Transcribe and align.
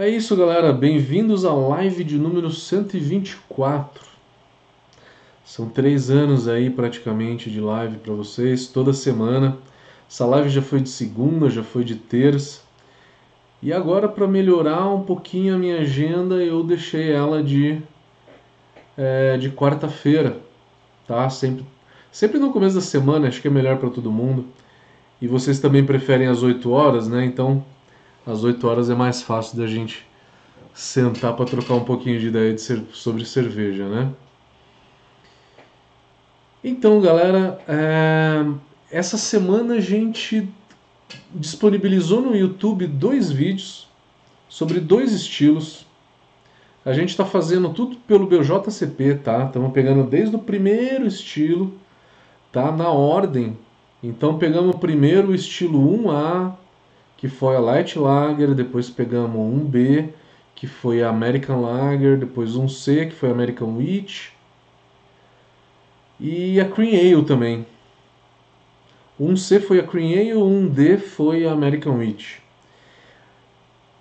É 0.00 0.08
isso, 0.08 0.36
galera. 0.36 0.72
Bem-vindos 0.72 1.44
à 1.44 1.52
live 1.52 2.04
de 2.04 2.16
número 2.16 2.52
124. 2.52 4.06
São 5.44 5.68
três 5.68 6.08
anos 6.08 6.46
aí 6.46 6.70
praticamente 6.70 7.50
de 7.50 7.60
live 7.60 7.96
para 7.96 8.14
vocês, 8.14 8.68
toda 8.68 8.92
semana. 8.92 9.58
Essa 10.08 10.24
live 10.24 10.50
já 10.50 10.62
foi 10.62 10.80
de 10.80 10.88
segunda, 10.88 11.50
já 11.50 11.64
foi 11.64 11.82
de 11.82 11.96
terça. 11.96 12.60
E 13.60 13.72
agora, 13.72 14.08
para 14.08 14.28
melhorar 14.28 14.86
um 14.86 15.02
pouquinho 15.02 15.56
a 15.56 15.58
minha 15.58 15.80
agenda, 15.80 16.36
eu 16.36 16.62
deixei 16.62 17.10
ela 17.10 17.42
de, 17.42 17.82
é, 18.96 19.36
de 19.36 19.50
quarta-feira, 19.50 20.38
tá? 21.08 21.28
Sempre, 21.28 21.66
sempre 22.12 22.38
no 22.38 22.52
começo 22.52 22.76
da 22.76 22.80
semana, 22.80 23.26
acho 23.26 23.42
que 23.42 23.48
é 23.48 23.50
melhor 23.50 23.78
para 23.78 23.90
todo 23.90 24.12
mundo. 24.12 24.46
E 25.20 25.26
vocês 25.26 25.58
também 25.58 25.84
preferem 25.84 26.28
às 26.28 26.44
8 26.44 26.70
horas, 26.70 27.08
né? 27.08 27.24
Então 27.24 27.64
às 28.28 28.44
8 28.44 28.68
horas 28.68 28.90
é 28.90 28.94
mais 28.94 29.22
fácil 29.22 29.56
da 29.56 29.66
gente 29.66 30.06
sentar 30.74 31.34
para 31.34 31.46
trocar 31.46 31.74
um 31.74 31.84
pouquinho 31.84 32.20
de 32.20 32.28
ideia 32.28 32.52
de 32.52 32.60
ser, 32.60 32.84
sobre 32.92 33.24
cerveja, 33.24 33.88
né? 33.88 34.12
Então, 36.62 37.00
galera, 37.00 37.58
é, 37.66 38.44
essa 38.90 39.16
semana 39.16 39.74
a 39.74 39.80
gente 39.80 40.48
disponibilizou 41.34 42.20
no 42.20 42.36
YouTube 42.36 42.86
dois 42.86 43.30
vídeos 43.30 43.88
sobre 44.48 44.78
dois 44.78 45.12
estilos. 45.12 45.86
A 46.84 46.92
gente 46.92 47.10
está 47.10 47.24
fazendo 47.24 47.70
tudo 47.70 47.96
pelo 48.06 48.26
BJCP, 48.26 49.14
tá? 49.16 49.46
Estamos 49.46 49.72
pegando 49.72 50.04
desde 50.04 50.36
o 50.36 50.38
primeiro 50.38 51.06
estilo, 51.06 51.72
tá? 52.52 52.70
Na 52.70 52.88
ordem. 52.88 53.56
Então 54.02 54.38
pegamos 54.38 54.76
primeiro 54.76 55.28
o 55.28 55.34
estilo 55.34 55.78
1A, 56.04 56.52
que 57.18 57.28
foi 57.28 57.56
a 57.56 57.60
Light 57.60 57.98
Lager, 57.98 58.54
depois 58.54 58.88
pegamos 58.88 59.36
um 59.36 59.58
B, 59.58 60.08
que 60.54 60.66
foi 60.66 61.02
a 61.02 61.08
American 61.08 61.60
Lager, 61.60 62.16
depois 62.16 62.56
um 62.56 62.68
C, 62.68 63.06
que 63.06 63.14
foi 63.14 63.28
a 63.28 63.32
American 63.32 63.76
Wheat, 63.76 64.32
e 66.18 66.60
a 66.60 66.64
Cream 66.64 66.94
Ale 66.94 67.24
também. 67.24 67.66
Um 69.18 69.36
C 69.36 69.58
foi 69.58 69.80
a 69.80 69.82
Cream 69.82 70.12
Ale, 70.12 70.34
um 70.36 70.68
D 70.68 70.96
foi 70.96 71.44
a 71.44 71.52
American 71.52 71.98
Wheat. 71.98 72.40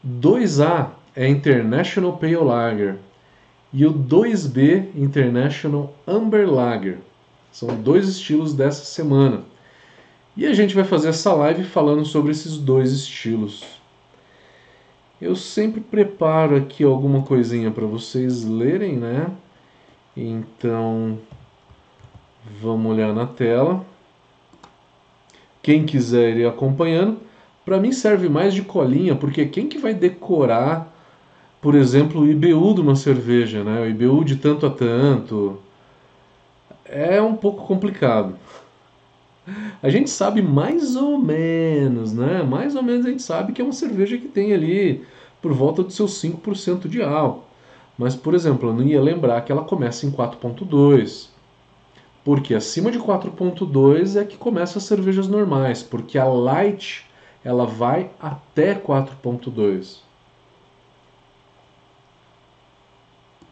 2A 0.08 0.92
é 1.16 1.28
International 1.28 2.18
Pale 2.18 2.36
Lager 2.36 2.98
e 3.74 3.84
o 3.86 3.92
2B 3.92 4.90
International 4.96 5.94
Amber 6.08 6.48
Lager. 6.48 7.00
São 7.52 7.76
dois 7.82 8.08
estilos 8.08 8.54
dessa 8.54 8.86
semana. 8.86 9.44
E 10.38 10.46
a 10.46 10.54
gente 10.54 10.76
vai 10.76 10.84
fazer 10.84 11.10
essa 11.10 11.34
live 11.34 11.64
falando 11.64 12.06
sobre 12.06 12.30
esses 12.30 12.60
dois 12.60 12.92
estilos. 12.92 13.64
Eu 15.20 15.36
sempre 15.36 15.82
preparo 15.82 16.56
aqui 16.56 16.84
alguma 16.84 17.24
coisinha 17.24 17.72
para 17.72 17.88
vocês 17.88 18.46
lerem, 18.46 18.98
né? 18.98 19.32
Então, 20.16 21.18
vamos 22.62 22.92
olhar 22.92 23.16
na 23.16 23.26
tela. 23.26 23.84
Quem 25.64 25.88
quiser 25.88 26.38
ir 26.38 26.46
acompanhando, 26.46 27.18
para 27.66 27.80
mim 27.80 27.92
serve 27.92 28.30
mais 28.30 28.54
de 28.54 28.62
colinha, 28.62 29.16
porque 29.16 29.44
quem 29.48 29.68
que 29.68 29.80
vai 29.80 29.96
decorar, 29.96 30.96
por 31.60 31.74
exemplo, 31.74 32.22
o 32.22 32.30
IBU 32.30 32.76
de 32.76 32.82
uma 32.82 32.96
cerveja, 32.96 33.64
né? 33.64 33.82
O 33.82 33.88
IBU 33.88 34.24
de 34.24 34.36
tanto 34.36 34.68
a 34.68 34.70
tanto, 34.70 35.60
é 36.86 37.20
um 37.20 37.36
pouco 37.36 37.66
complicado. 37.66 38.36
A 39.82 39.90
gente 39.90 40.10
sabe 40.10 40.42
mais 40.42 40.96
ou 40.96 41.18
menos, 41.18 42.14
né? 42.14 42.44
Mais 42.44 42.76
ou 42.76 42.84
menos 42.84 43.06
a 43.06 43.10
gente 43.10 43.22
sabe 43.22 43.54
que 43.54 43.62
é 43.62 43.64
uma 43.64 43.74
cerveja 43.74 44.18
que 44.18 44.28
tem 44.28 44.54
ali 44.54 45.06
por 45.42 45.54
volta 45.54 45.84
dos 45.84 45.96
seus 45.96 46.22
5% 46.22 46.88
de 46.88 47.02
álcool. 47.02 47.46
Mas, 47.98 48.16
por 48.16 48.34
exemplo, 48.34 48.70
eu 48.70 48.74
não 48.74 48.84
ia 48.84 49.02
lembrar 49.02 49.42
que 49.42 49.52
ela 49.52 49.64
começa 49.64 50.06
em 50.06 50.12
4.2. 50.12 51.30
Porque 52.24 52.54
acima 52.54 52.92
de 52.92 53.00
4.2 53.00 54.20
é 54.20 54.26
que 54.26 54.38
começa 54.38 54.80
as 54.80 54.84
cervejas 54.84 55.28
normais, 55.28 55.82
porque 55.82 56.18
a 56.18 56.26
light 56.26 57.06
ela 57.44 57.66
vai 57.66 58.12
até 58.20 58.76
4.2. 58.76 60.00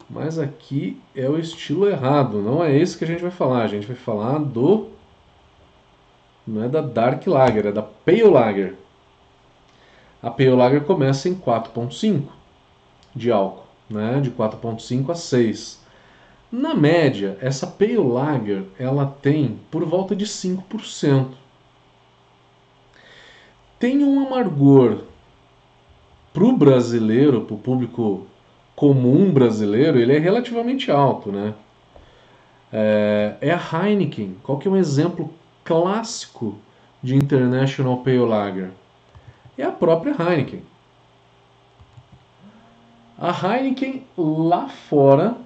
Mas 0.08 0.38
aqui 0.38 1.00
é 1.14 1.28
o 1.28 1.38
estilo 1.38 1.88
errado, 1.88 2.40
não 2.40 2.62
é 2.62 2.76
esse 2.76 2.96
que 2.96 3.04
a 3.04 3.06
gente 3.06 3.22
vai 3.22 3.30
falar. 3.30 3.62
A 3.62 3.68
gente 3.68 3.86
vai 3.86 3.96
falar 3.96 4.38
do 4.38 4.88
não 6.46 6.64
é 6.64 6.68
da 6.68 6.80
Dark 6.80 7.26
Lager, 7.26 7.66
é 7.66 7.72
da 7.72 7.82
Pale 7.82 8.22
Lager. 8.22 8.74
A 10.22 10.30
Pale 10.30 10.50
Lager 10.50 10.82
começa 10.84 11.28
em 11.28 11.34
4.5 11.34 12.22
de 13.14 13.32
álcool, 13.32 13.64
né? 13.90 14.20
de 14.20 14.30
4.5 14.30 15.10
a 15.10 15.14
6. 15.14 15.80
Na 16.52 16.74
média, 16.74 17.36
essa 17.40 17.66
Pale 17.66 17.96
Lager 17.96 18.64
ela 18.78 19.06
tem 19.20 19.58
por 19.70 19.84
volta 19.84 20.14
de 20.14 20.24
5%. 20.24 21.28
Tem 23.78 24.02
um 24.04 24.26
amargor 24.26 25.02
para 26.32 26.44
o 26.44 26.56
brasileiro, 26.56 27.42
para 27.42 27.54
o 27.54 27.58
público 27.58 28.26
comum 28.74 29.32
brasileiro, 29.32 29.98
ele 29.98 30.14
é 30.14 30.18
relativamente 30.18 30.90
alto, 30.90 31.32
né? 31.32 31.54
É, 32.72 33.36
é 33.40 33.50
a 33.50 33.86
Heineken. 33.86 34.36
Qual 34.42 34.58
que 34.58 34.68
é 34.68 34.70
um 34.70 34.76
exemplo 34.76 35.32
clássico 35.66 36.56
de 37.02 37.14
International 37.14 37.98
Pale 37.98 38.18
Lager? 38.20 38.70
É 39.58 39.64
a 39.64 39.72
própria 39.72 40.14
Heineken. 40.18 40.62
A 43.18 43.30
Heineken 43.30 44.06
lá 44.16 44.68
fora 44.68 45.36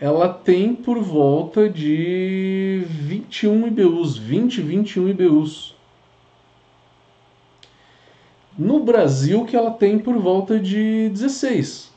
ela 0.00 0.28
tem 0.28 0.74
por 0.74 0.98
volta 0.98 1.68
de 1.68 2.84
21 2.88 3.68
IBUs, 3.68 4.16
20, 4.16 4.60
21 4.60 5.08
IBUs. 5.10 5.76
No 8.58 8.80
Brasil 8.80 9.44
que 9.44 9.54
ela 9.54 9.70
tem 9.70 9.98
por 9.98 10.16
volta 10.16 10.58
de 10.58 11.08
16. 11.10 11.92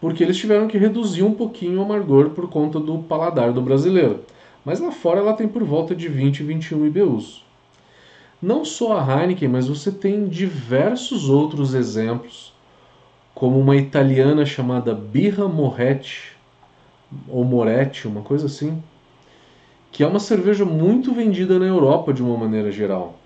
Porque 0.00 0.22
eles 0.22 0.36
tiveram 0.36 0.66
que 0.68 0.76
reduzir 0.76 1.22
um 1.22 1.34
pouquinho 1.34 1.78
o 1.78 1.82
amargor 1.82 2.30
por 2.30 2.48
conta 2.50 2.80
do 2.80 2.98
paladar 2.98 3.52
do 3.52 3.62
brasileiro 3.62 4.24
mas 4.64 4.80
lá 4.80 4.90
fora 4.92 5.20
ela 5.20 5.34
tem 5.34 5.48
por 5.48 5.64
volta 5.64 5.94
de 5.94 6.08
20 6.08 6.42
21 6.42 6.86
IBUs. 6.86 7.44
Não 8.40 8.64
só 8.64 8.98
a 8.98 9.20
Heineken, 9.20 9.48
mas 9.48 9.68
você 9.68 9.90
tem 9.92 10.28
diversos 10.28 11.28
outros 11.28 11.74
exemplos, 11.74 12.52
como 13.34 13.58
uma 13.58 13.76
italiana 13.76 14.44
chamada 14.44 14.94
Birra 14.94 15.46
Moretti, 15.46 16.36
ou 17.28 17.44
Moretti, 17.44 18.08
uma 18.08 18.22
coisa 18.22 18.46
assim, 18.46 18.82
que 19.90 20.02
é 20.02 20.06
uma 20.06 20.18
cerveja 20.18 20.64
muito 20.64 21.12
vendida 21.12 21.58
na 21.58 21.66
Europa 21.66 22.12
de 22.12 22.22
uma 22.22 22.36
maneira 22.36 22.72
geral. 22.72 23.16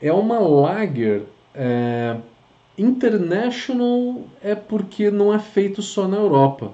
É 0.00 0.12
uma 0.12 0.38
lager 0.38 1.22
é, 1.54 2.16
international, 2.76 4.22
é 4.42 4.54
porque 4.54 5.10
não 5.10 5.32
é 5.32 5.38
feito 5.38 5.82
só 5.82 6.08
na 6.08 6.16
Europa, 6.16 6.72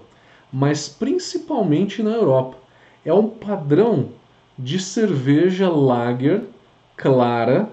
mas 0.53 0.89
principalmente 0.89 2.03
na 2.03 2.13
Europa 2.13 2.57
é 3.05 3.13
um 3.13 3.29
padrão 3.29 4.11
de 4.59 4.79
cerveja 4.79 5.71
lager 5.71 6.43
clara, 6.97 7.69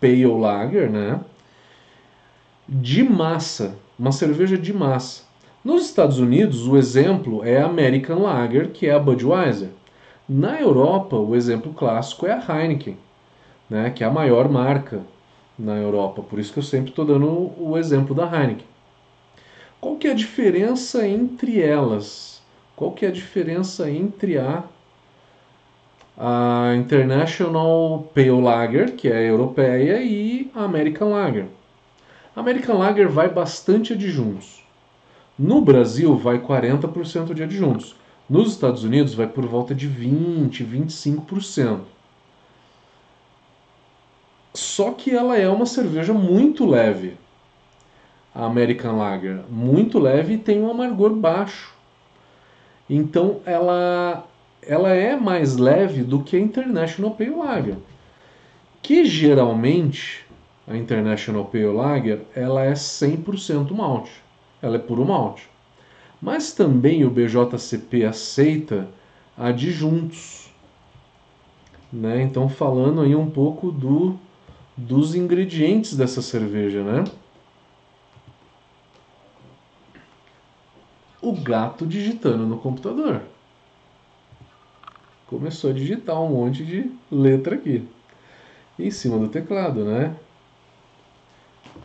pale 0.00 0.26
lager, 0.26 0.90
né? 0.90 1.20
De 2.68 3.02
massa, 3.02 3.76
uma 3.98 4.10
cerveja 4.10 4.58
de 4.58 4.72
massa. 4.72 5.22
Nos 5.64 5.86
Estados 5.86 6.18
Unidos, 6.18 6.68
o 6.68 6.76
exemplo 6.76 7.42
é 7.42 7.58
a 7.58 7.66
American 7.66 8.18
Lager, 8.18 8.70
que 8.70 8.86
é 8.86 8.92
a 8.92 8.98
Budweiser. 8.98 9.70
Na 10.28 10.60
Europa, 10.60 11.16
o 11.16 11.34
exemplo 11.34 11.72
clássico 11.72 12.26
é 12.26 12.32
a 12.32 12.62
Heineken, 12.62 12.98
né, 13.70 13.90
que 13.90 14.04
é 14.04 14.06
a 14.06 14.10
maior 14.10 14.48
marca 14.48 15.00
na 15.58 15.76
Europa. 15.76 16.22
Por 16.22 16.38
isso 16.38 16.52
que 16.52 16.58
eu 16.58 16.62
sempre 16.62 16.90
estou 16.90 17.04
dando 17.04 17.26
o 17.58 17.78
exemplo 17.78 18.14
da 18.14 18.24
Heineken. 18.24 18.66
Qual 19.80 19.96
que 19.96 20.06
é 20.06 20.10
a 20.10 20.14
diferença 20.14 21.06
entre 21.06 21.60
elas? 21.60 22.33
Qual 22.76 22.92
que 22.92 23.06
é 23.06 23.08
a 23.08 23.12
diferença 23.12 23.88
entre 23.90 24.38
a, 24.38 24.64
a 26.18 26.74
International 26.76 28.10
Pale 28.14 28.40
Lager, 28.40 28.94
que 28.96 29.08
é 29.08 29.16
a 29.16 29.22
europeia, 29.22 30.02
e 30.02 30.50
a 30.54 30.64
American 30.64 31.10
Lager? 31.10 31.46
A 32.34 32.40
American 32.40 32.78
Lager 32.78 33.08
vai 33.08 33.28
bastante 33.28 33.92
adjuntos. 33.92 34.64
No 35.38 35.60
Brasil 35.60 36.16
vai 36.16 36.38
40% 36.40 37.32
de 37.32 37.42
adjuntos. 37.42 37.96
Nos 38.28 38.52
Estados 38.52 38.82
Unidos 38.82 39.14
vai 39.14 39.26
por 39.26 39.46
volta 39.46 39.74
de 39.74 39.86
20, 39.86 40.64
25%. 40.64 41.80
Só 44.54 44.92
que 44.92 45.10
ela 45.10 45.36
é 45.36 45.48
uma 45.48 45.66
cerveja 45.66 46.14
muito 46.14 46.64
leve. 46.64 47.16
A 48.34 48.46
American 48.46 48.96
Lager, 48.96 49.44
muito 49.50 49.98
leve 49.98 50.34
e 50.34 50.38
tem 50.38 50.60
um 50.60 50.70
amargor 50.70 51.10
baixo. 51.14 51.73
Então 52.88 53.40
ela, 53.46 54.26
ela 54.62 54.90
é 54.90 55.16
mais 55.16 55.56
leve 55.56 56.02
do 56.02 56.22
que 56.22 56.36
a 56.36 56.40
International 56.40 57.12
Pale 57.12 57.30
Lager, 57.30 57.76
que 58.82 59.04
geralmente 59.04 60.24
a 60.66 60.76
International 60.76 61.44
Pale 61.44 61.66
Lager, 61.66 62.22
ela 62.34 62.64
é 62.64 62.72
100% 62.72 63.70
malte. 63.72 64.12
Ela 64.62 64.76
é 64.76 64.78
puro 64.78 65.04
malte. 65.04 65.48
Mas 66.20 66.52
também 66.52 67.04
o 67.04 67.10
BJCP 67.10 68.04
aceita 68.04 68.88
adjuntos. 69.36 70.50
Né? 71.92 72.22
Então 72.22 72.48
falando 72.48 73.02
aí 73.02 73.14
um 73.14 73.28
pouco 73.28 73.70
do, 73.70 74.16
dos 74.76 75.14
ingredientes 75.14 75.94
dessa 75.94 76.22
cerveja, 76.22 76.82
né? 76.82 77.04
O 81.24 81.32
gato 81.32 81.86
digitando 81.86 82.44
no 82.44 82.58
computador. 82.58 83.22
Começou 85.26 85.70
a 85.70 85.72
digitar 85.72 86.20
um 86.20 86.28
monte 86.28 86.62
de 86.62 86.90
letra 87.10 87.54
aqui. 87.54 87.88
Em 88.78 88.90
cima 88.90 89.18
do 89.18 89.28
teclado, 89.28 89.86
né? 89.86 90.14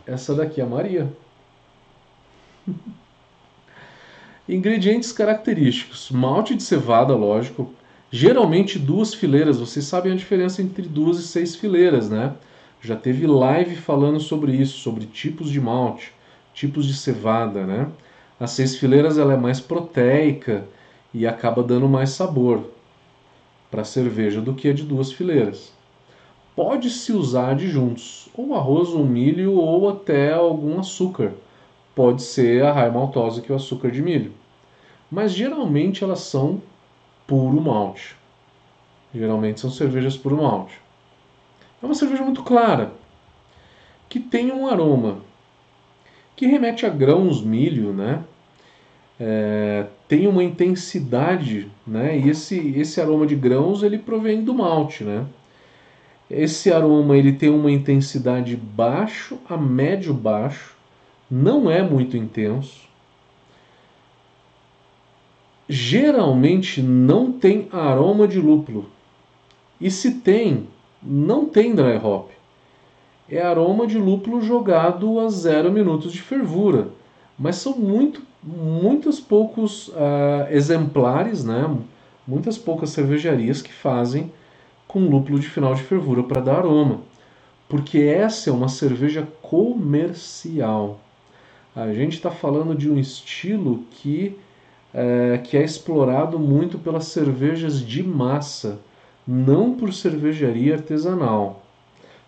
Essa 0.06 0.34
daqui 0.34 0.60
é 0.60 0.64
a 0.64 0.66
Maria. 0.66 1.10
Ingredientes 4.46 5.10
característicos: 5.10 6.10
malte 6.10 6.54
de 6.54 6.62
cevada, 6.62 7.16
lógico. 7.16 7.72
Geralmente 8.10 8.78
duas 8.78 9.14
fileiras. 9.14 9.58
Vocês 9.58 9.86
sabem 9.86 10.12
a 10.12 10.16
diferença 10.16 10.60
entre 10.60 10.82
duas 10.82 11.18
e 11.18 11.26
seis 11.26 11.56
fileiras, 11.56 12.10
né? 12.10 12.34
Já 12.82 12.94
teve 12.94 13.26
live 13.26 13.74
falando 13.76 14.20
sobre 14.20 14.52
isso, 14.52 14.80
sobre 14.80 15.06
tipos 15.06 15.48
de 15.48 15.58
malte, 15.58 16.12
tipos 16.52 16.84
de 16.84 16.92
cevada, 16.92 17.64
né? 17.66 17.90
A 18.40 18.46
seis 18.46 18.74
fileiras 18.74 19.18
ela 19.18 19.34
é 19.34 19.36
mais 19.36 19.60
proteica 19.60 20.66
e 21.12 21.26
acaba 21.26 21.62
dando 21.62 21.86
mais 21.86 22.08
sabor 22.08 22.70
para 23.70 23.82
a 23.82 23.84
cerveja 23.84 24.40
do 24.40 24.54
que 24.54 24.70
a 24.70 24.72
de 24.72 24.82
duas 24.82 25.12
fileiras. 25.12 25.74
Pode-se 26.56 27.12
usar 27.12 27.50
adjuntos, 27.50 28.30
ou 28.34 28.54
arroz, 28.54 28.88
ou 28.88 29.04
milho, 29.04 29.52
ou 29.52 29.90
até 29.90 30.32
algum 30.32 30.80
açúcar. 30.80 31.34
Pode 31.94 32.22
ser 32.22 32.64
a 32.64 32.72
raiz 32.72 32.94
maltosa, 32.94 33.42
que 33.42 33.52
é 33.52 33.54
o 33.54 33.56
açúcar 33.56 33.90
de 33.90 34.00
milho. 34.00 34.32
Mas 35.10 35.32
geralmente 35.32 36.02
elas 36.02 36.20
são 36.20 36.62
puro 37.26 37.60
malte. 37.60 38.16
Geralmente 39.14 39.60
são 39.60 39.70
cervejas 39.70 40.16
puro 40.16 40.38
malte. 40.38 40.80
É 41.82 41.84
uma 41.84 41.94
cerveja 41.94 42.24
muito 42.24 42.42
clara, 42.42 42.94
que 44.08 44.18
tem 44.18 44.50
um 44.50 44.66
aroma 44.66 45.18
que 46.34 46.46
remete 46.46 46.86
a 46.86 46.88
grãos, 46.88 47.42
milho, 47.42 47.92
né? 47.92 48.24
É, 49.22 49.86
tem 50.08 50.26
uma 50.26 50.42
intensidade, 50.42 51.70
né? 51.86 52.18
E 52.18 52.30
esse, 52.30 52.56
esse 52.74 53.00
aroma 53.02 53.26
de 53.26 53.36
grãos 53.36 53.82
ele 53.82 53.98
provém 53.98 54.42
do 54.42 54.54
malte, 54.54 55.04
né? 55.04 55.26
Esse 56.30 56.72
aroma 56.72 57.18
ele 57.18 57.32
tem 57.32 57.50
uma 57.50 57.70
intensidade 57.70 58.56
baixo 58.56 59.38
a 59.46 59.58
médio 59.58 60.14
baixo, 60.14 60.74
não 61.30 61.70
é 61.70 61.82
muito 61.82 62.16
intenso. 62.16 62.88
Geralmente 65.68 66.80
não 66.80 67.30
tem 67.30 67.68
aroma 67.70 68.26
de 68.26 68.40
lúpulo. 68.40 68.88
E 69.78 69.90
se 69.90 70.12
tem, 70.20 70.66
não 71.02 71.46
tem 71.46 71.74
dry 71.74 71.96
hop. 72.02 72.30
É 73.28 73.42
aroma 73.42 73.86
de 73.86 73.98
lúpulo 73.98 74.40
jogado 74.40 75.20
a 75.20 75.28
zero 75.28 75.70
minutos 75.70 76.12
de 76.12 76.22
fervura. 76.22 76.88
Mas 77.40 77.56
são 77.56 77.74
muito, 77.74 78.22
muitos 78.42 79.18
poucos 79.18 79.88
uh, 79.88 80.46
exemplares, 80.50 81.42
né? 81.42 81.74
muitas 82.26 82.58
poucas 82.58 82.90
cervejarias 82.90 83.62
que 83.62 83.72
fazem 83.72 84.30
com 84.86 85.08
lúpulo 85.08 85.38
de 85.40 85.48
final 85.48 85.74
de 85.74 85.82
fervura 85.82 86.22
para 86.22 86.42
dar 86.42 86.58
aroma, 86.58 87.00
porque 87.66 87.98
essa 87.98 88.50
é 88.50 88.52
uma 88.52 88.68
cerveja 88.68 89.26
comercial. 89.40 91.00
A 91.74 91.94
gente 91.94 92.14
está 92.14 92.30
falando 92.30 92.74
de 92.74 92.90
um 92.90 92.98
estilo 92.98 93.84
que 93.90 94.36
é, 94.92 95.38
que 95.38 95.56
é 95.56 95.64
explorado 95.64 96.38
muito 96.38 96.78
pelas 96.78 97.06
cervejas 97.06 97.80
de 97.80 98.02
massa, 98.02 98.80
não 99.26 99.74
por 99.74 99.94
cervejaria 99.94 100.74
artesanal. 100.74 101.62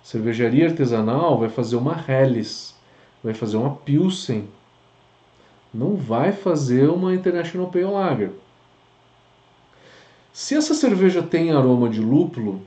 Cervejaria 0.02 0.68
artesanal 0.68 1.38
vai 1.38 1.48
fazer 1.48 1.76
uma 1.76 2.02
Helles, 2.08 2.74
vai 3.22 3.34
fazer 3.34 3.56
uma 3.56 3.74
Pilsen, 3.74 4.48
não 5.72 5.96
vai 5.96 6.32
fazer 6.32 6.88
uma 6.90 7.14
International 7.14 7.68
Pale 7.68 7.84
Lager. 7.84 8.30
Se 10.32 10.54
essa 10.54 10.74
cerveja 10.74 11.22
tem 11.22 11.50
aroma 11.50 11.88
de 11.88 12.00
lúpulo, 12.00 12.62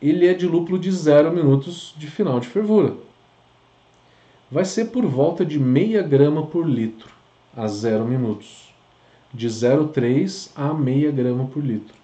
ele 0.00 0.26
é 0.26 0.34
de 0.34 0.46
lúpulo 0.46 0.78
de 0.78 0.90
0 0.90 1.32
minutos 1.32 1.94
de 1.96 2.08
final 2.08 2.40
de 2.40 2.48
fervura. 2.48 2.96
Vai 4.50 4.64
ser 4.64 4.86
por 4.86 5.06
volta 5.06 5.46
de 5.46 5.58
meia 5.58 6.02
grama 6.02 6.44
por 6.46 6.68
litro 6.68 7.10
a 7.56 7.66
0 7.66 8.04
minutos. 8.04 8.74
De 9.32 9.48
0,3 9.48 10.50
a 10.54 10.74
meia 10.74 11.10
grama 11.10 11.46
por 11.46 11.64
litro. 11.64 11.94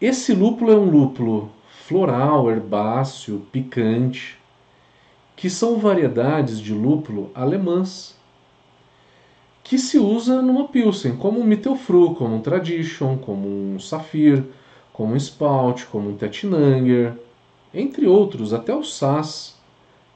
Esse 0.00 0.32
lúpulo 0.32 0.72
é 0.72 0.76
um 0.76 0.90
lúpulo 0.90 1.52
floral, 1.86 2.50
herbáceo, 2.50 3.46
picante, 3.52 4.39
que 5.40 5.48
são 5.48 5.78
variedades 5.78 6.60
de 6.60 6.74
lúpulo 6.74 7.30
alemãs 7.34 8.14
que 9.64 9.78
se 9.78 9.98
usa 9.98 10.42
numa 10.42 10.68
Pilsen, 10.68 11.16
como 11.16 11.40
um 11.40 11.44
Mittelfru, 11.44 12.14
como 12.14 12.36
um 12.36 12.42
Tradition, 12.42 13.16
como 13.16 13.48
um 13.48 13.78
Saphir, 13.78 14.44
como 14.92 15.14
um 15.14 15.16
Spout, 15.16 15.86
como 15.86 16.10
um 16.10 16.14
Tettnanger, 16.14 17.14
entre 17.72 18.06
outros, 18.06 18.52
até 18.52 18.74
o 18.74 18.84
SAS 18.84 19.58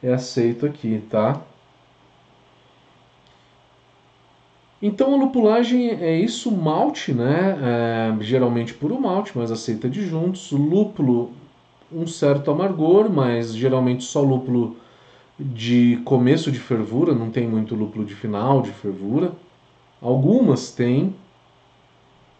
é 0.03 0.13
aceito 0.13 0.67
aqui, 0.67 1.03
tá? 1.09 1.41
Então 4.83 5.15
a 5.15 5.17
lupulagem 5.17 5.89
é 5.89 6.19
isso, 6.19 6.53
malte, 6.53 7.15
né? 7.15 7.59
É, 7.63 8.23
geralmente 8.23 8.75
puro 8.75 9.01
malte, 9.01 9.33
mas 9.35 9.51
aceita 9.51 9.89
de 9.89 10.07
juntos. 10.07 10.53
Lúpulo, 10.53 11.33
um 11.91 12.07
certo 12.07 12.51
amargor, 12.51 13.09
mas 13.09 13.55
geralmente 13.55 14.05
só 14.05 14.21
lúpulo 14.21 14.84
de 15.39 16.01
começo 16.05 16.51
de 16.53 16.59
fervura, 16.59 17.15
não 17.15 17.31
tem 17.31 17.47
muito 17.47 17.75
lúpulo 17.75 18.05
de 18.05 18.15
final 18.15 18.63
de 18.63 18.71
fervura. 18.71 19.33
Algumas 20.01 20.71
têm, 20.71 21.15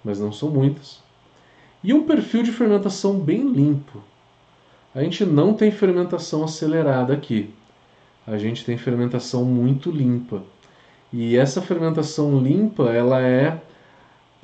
mas 0.05 0.21
não 0.21 0.33
são 0.33 0.51
muitas. 0.51 1.03
E 1.83 1.93
um 1.93 2.05
perfil 2.05 2.43
de 2.43 2.53
fermentação 2.53 3.19
bem 3.19 3.49
limpo. 3.49 4.01
A 4.95 5.03
gente 5.03 5.25
não 5.25 5.55
tem 5.55 5.71
fermentação 5.71 6.45
acelerada 6.45 7.13
aqui. 7.13 7.51
A 8.27 8.39
gente 8.39 8.65
tem 8.65 8.79
fermentação 8.79 9.45
muito 9.45 9.91
limpa. 9.91 10.43
E 11.13 11.37
essa 11.37 11.61
fermentação 11.61 12.39
limpa, 12.41 12.91
ela 12.91 13.21
é 13.21 13.61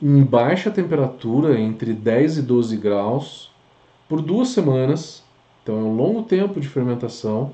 em 0.03 0.23
baixa 0.23 0.71
temperatura, 0.71 1.59
entre 1.59 1.93
10 1.93 2.39
e 2.39 2.43
12 2.43 2.77
graus, 2.77 3.51
por 4.09 4.21
duas 4.21 4.49
semanas. 4.49 5.23
Então 5.63 5.79
é 5.79 5.83
um 5.83 5.95
longo 5.95 6.23
tempo 6.23 6.61
de 6.61 6.69
fermentação. 6.69 7.53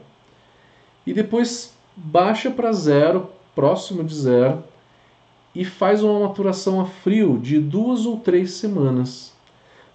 E 1.06 1.12
depois 1.12 1.72
baixa 1.96 2.50
para 2.50 2.72
zero, 2.72 3.30
próximo 3.54 4.02
de 4.02 4.14
zero, 4.14 4.64
e 5.54 5.64
faz 5.64 6.02
uma 6.02 6.20
maturação 6.20 6.80
a 6.80 6.84
frio 6.84 7.38
de 7.38 7.58
duas 7.58 8.04
ou 8.04 8.18
três 8.18 8.52
semanas. 8.52 9.32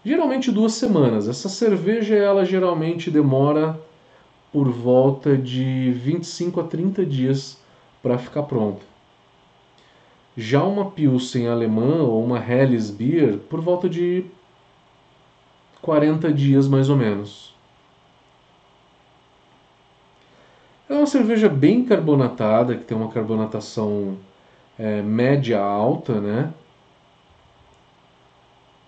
Geralmente 0.03 0.51
duas 0.51 0.73
semanas. 0.73 1.27
Essa 1.27 1.47
cerveja 1.47 2.15
ela 2.15 2.43
geralmente 2.43 3.11
demora 3.11 3.79
por 4.51 4.69
volta 4.69 5.37
de 5.37 5.91
25 5.91 6.59
a 6.59 6.63
30 6.63 7.05
dias 7.05 7.61
para 8.01 8.17
ficar 8.17 8.43
pronta. 8.43 8.81
Já 10.35 10.63
uma 10.63 10.89
Pilsen 10.89 11.47
alemã 11.47 12.01
ou 12.03 12.23
uma 12.23 12.39
Helles 12.39 12.89
Beer 12.89 13.37
por 13.37 13.61
volta 13.61 13.87
de 13.87 14.25
40 15.81 16.33
dias 16.33 16.67
mais 16.67 16.89
ou 16.89 16.95
menos. 16.95 17.50
É 20.91 20.93
uma 20.93 21.05
cerveja 21.05 21.47
bem 21.47 21.85
carbonatada, 21.85 22.75
que 22.75 22.83
tem 22.83 22.97
uma 22.97 23.09
carbonatação 23.09 24.17
é, 24.77 25.01
média 25.01 25.57
alta, 25.57 26.19
né? 26.19 26.51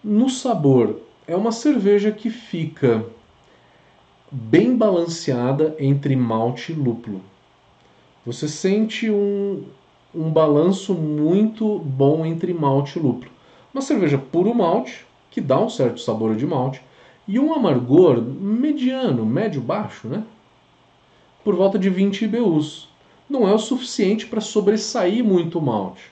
No 0.04 0.30
sabor, 0.30 1.00
é 1.26 1.34
uma 1.34 1.54
cerveja 1.54 2.12
que 2.12 2.30
fica 2.30 3.06
bem 4.30 4.76
balanceada 4.76 5.78
entre 5.80 6.14
malte 6.14 6.74
e 6.74 6.76
lúpulo. 6.76 7.22
Você 8.26 8.50
sente 8.50 9.10
um, 9.10 9.64
um 10.14 10.30
balanço 10.30 10.94
muito 10.94 11.80
bom 11.80 12.26
entre 12.26 12.54
malte 12.54 13.00
e 13.00 13.02
lúpulo. 13.02 13.32
Uma 13.74 13.82
cerveja 13.82 14.18
puro 14.18 14.54
malte, 14.54 15.06
que 15.32 15.40
dá 15.40 15.58
um 15.58 15.70
certo 15.70 16.02
sabor 16.02 16.36
de 16.36 16.46
malte, 16.46 16.82
e 17.26 17.40
um 17.40 17.54
amargor 17.54 18.22
mediano, 18.22 19.26
médio-baixo, 19.26 20.10
né? 20.10 20.26
Por 21.44 21.56
volta 21.56 21.78
de 21.78 21.90
20 21.90 22.26
IBUs 22.26 22.88
não 23.30 23.48
é 23.48 23.54
o 23.54 23.60
suficiente 23.60 24.26
para 24.26 24.40
sobressair 24.40 25.24
muito 25.24 25.60
o 25.60 25.62
malte. 25.62 26.12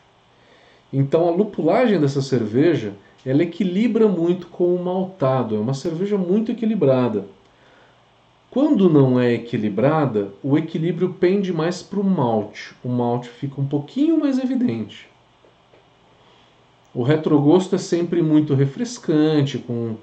Então 0.92 1.28
a 1.28 1.32
lupulagem 1.32 2.00
dessa 2.00 2.22
cerveja 2.22 2.94
ela 3.26 3.44
equilibra 3.44 4.08
muito 4.08 4.48
com 4.48 4.76
o 4.76 4.84
maltado, 4.84 5.56
é 5.56 5.60
uma 5.60 5.74
cerveja 5.74 6.18
muito 6.18 6.52
equilibrada. 6.52 7.26
Quando 8.50 8.90
não 8.90 9.18
é 9.18 9.34
equilibrada, 9.34 10.34
o 10.44 10.58
equilíbrio 10.58 11.14
pende 11.14 11.54
mais 11.54 11.82
para 11.82 12.00
o 12.00 12.04
malte. 12.04 12.76
O 12.84 12.90
malte 12.90 13.30
fica 13.30 13.62
um 13.62 13.66
pouquinho 13.66 14.20
mais 14.20 14.38
evidente. 14.38 15.08
O 16.94 17.04
retrogosto 17.04 17.76
é 17.76 17.78
sempre 17.78 18.22
muito 18.22 18.54
refrescante, 18.54 19.58
com, 19.58 19.96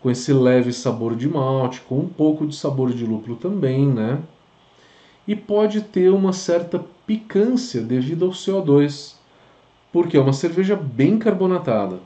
com 0.00 0.08
esse 0.08 0.32
leve 0.32 0.72
sabor 0.72 1.16
de 1.16 1.28
malte, 1.28 1.80
com 1.80 1.98
um 1.98 2.08
pouco 2.08 2.46
de 2.46 2.54
sabor 2.54 2.92
de 2.92 3.04
lúpulo 3.04 3.34
também, 3.34 3.84
né? 3.84 4.22
E 5.26 5.34
pode 5.34 5.82
ter 5.82 6.10
uma 6.10 6.32
certa 6.32 6.84
picância 7.06 7.80
devido 7.80 8.24
ao 8.24 8.30
CO2, 8.30 9.14
porque 9.92 10.16
é 10.16 10.20
uma 10.20 10.32
cerveja 10.32 10.76
bem 10.76 11.18
carbonatada. 11.18 11.98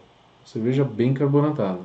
Cerveja 0.44 0.84
bem 0.84 1.12
carbonatada. 1.12 1.80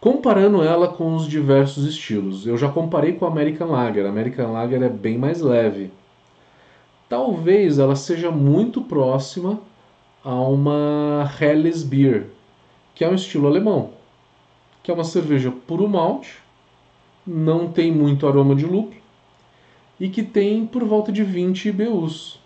Comparando 0.00 0.62
ela 0.62 0.86
com 0.88 1.16
os 1.16 1.26
diversos 1.26 1.84
estilos, 1.84 2.46
eu 2.46 2.56
já 2.56 2.68
comparei 2.68 3.14
com 3.14 3.24
a 3.24 3.28
American 3.28 3.68
Lager. 3.68 4.06
A 4.06 4.08
American 4.08 4.52
Lager 4.52 4.82
é 4.82 4.88
bem 4.88 5.18
mais 5.18 5.40
leve. 5.40 5.90
Talvez 7.08 7.78
ela 7.78 7.96
seja 7.96 8.30
muito 8.30 8.82
próxima 8.82 9.58
a 10.24 10.34
uma 10.34 11.28
Helles 11.40 11.82
Beer, 11.82 12.26
que 12.94 13.04
é 13.04 13.08
um 13.08 13.14
estilo 13.14 13.46
alemão, 13.46 13.90
que 14.82 14.90
é 14.90 14.94
uma 14.94 15.04
cerveja 15.04 15.50
puro 15.50 15.88
malte, 15.88 16.42
não 17.28 17.70
tem 17.70 17.92
muito 17.92 18.26
aroma 18.26 18.54
de 18.54 18.64
lúpulo 18.64 19.02
e 20.00 20.08
que 20.08 20.22
tem 20.22 20.66
por 20.66 20.82
volta 20.84 21.12
de 21.12 21.22
20 21.22 21.68
IBUs. 21.68 22.40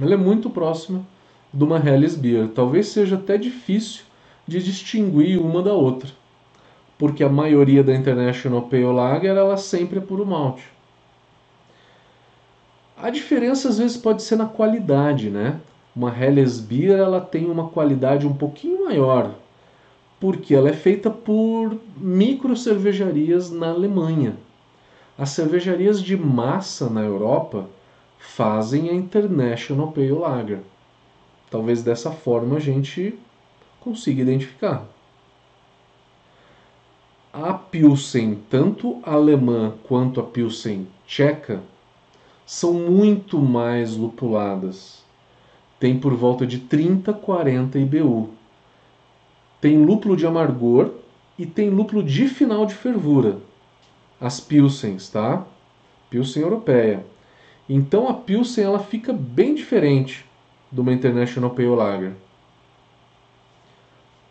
Ela 0.00 0.14
é 0.14 0.16
muito 0.16 0.48
próxima 0.48 1.06
de 1.52 1.62
uma 1.62 1.78
Helles 1.78 2.16
Beer. 2.16 2.48
Talvez 2.48 2.88
seja 2.88 3.16
até 3.16 3.36
difícil 3.36 4.04
de 4.46 4.62
distinguir 4.62 5.38
uma 5.38 5.62
da 5.62 5.74
outra, 5.74 6.10
porque 6.98 7.22
a 7.22 7.28
maioria 7.28 7.84
da 7.84 7.94
International 7.94 8.62
Pale 8.62 8.84
Lager 8.84 9.36
ela 9.36 9.56
sempre 9.58 9.98
é 9.98 10.02
puro 10.02 10.24
malte. 10.24 10.64
A 12.96 13.10
diferença 13.10 13.68
às 13.68 13.76
vezes 13.76 13.96
pode 13.96 14.22
ser 14.22 14.36
na 14.36 14.46
qualidade, 14.46 15.28
né? 15.28 15.60
Uma 15.94 16.10
Helles 16.16 16.60
Beer 16.60 16.98
ela 16.98 17.20
tem 17.20 17.50
uma 17.50 17.68
qualidade 17.68 18.26
um 18.26 18.34
pouquinho 18.34 18.84
maior, 18.84 19.34
porque 20.24 20.54
ela 20.54 20.70
é 20.70 20.72
feita 20.72 21.10
por 21.10 21.78
micro 21.98 22.56
cervejarias 22.56 23.50
na 23.50 23.68
Alemanha. 23.68 24.38
As 25.18 25.28
cervejarias 25.28 26.02
de 26.02 26.16
massa 26.16 26.88
na 26.88 27.02
Europa 27.02 27.68
fazem 28.18 28.88
a 28.88 28.94
International 28.94 29.92
Pale 29.92 30.12
Lager. 30.12 30.60
Talvez 31.50 31.82
dessa 31.82 32.10
forma 32.10 32.56
a 32.56 32.58
gente 32.58 33.18
consiga 33.80 34.22
identificar. 34.22 34.86
A 37.30 37.52
Pilsen, 37.52 38.38
tanto 38.48 39.00
alemã 39.02 39.74
quanto 39.82 40.20
a 40.20 40.22
Pilsen 40.22 40.88
tcheca, 41.06 41.60
são 42.46 42.72
muito 42.72 43.38
mais 43.38 43.94
lupuladas. 43.94 45.04
Tem 45.78 45.98
por 45.98 46.14
volta 46.14 46.46
de 46.46 46.60
30, 46.60 47.12
40 47.12 47.78
IBU. 47.78 48.30
Tem 49.64 49.82
lúpulo 49.82 50.14
de 50.14 50.26
amargor 50.26 50.90
e 51.38 51.46
tem 51.46 51.70
lúpulo 51.70 52.02
de 52.02 52.28
final 52.28 52.66
de 52.66 52.74
fervura. 52.74 53.38
As 54.20 54.38
Pilsens, 54.38 55.08
tá? 55.08 55.42
Pilsen 56.10 56.42
europeia. 56.42 57.02
Então 57.66 58.06
a 58.06 58.12
Pilsen 58.12 58.62
ela 58.62 58.78
fica 58.78 59.10
bem 59.10 59.54
diferente 59.54 60.26
de 60.70 60.78
uma 60.78 60.92
International 60.92 61.48
Pale 61.48 61.68
Lager. 61.68 62.12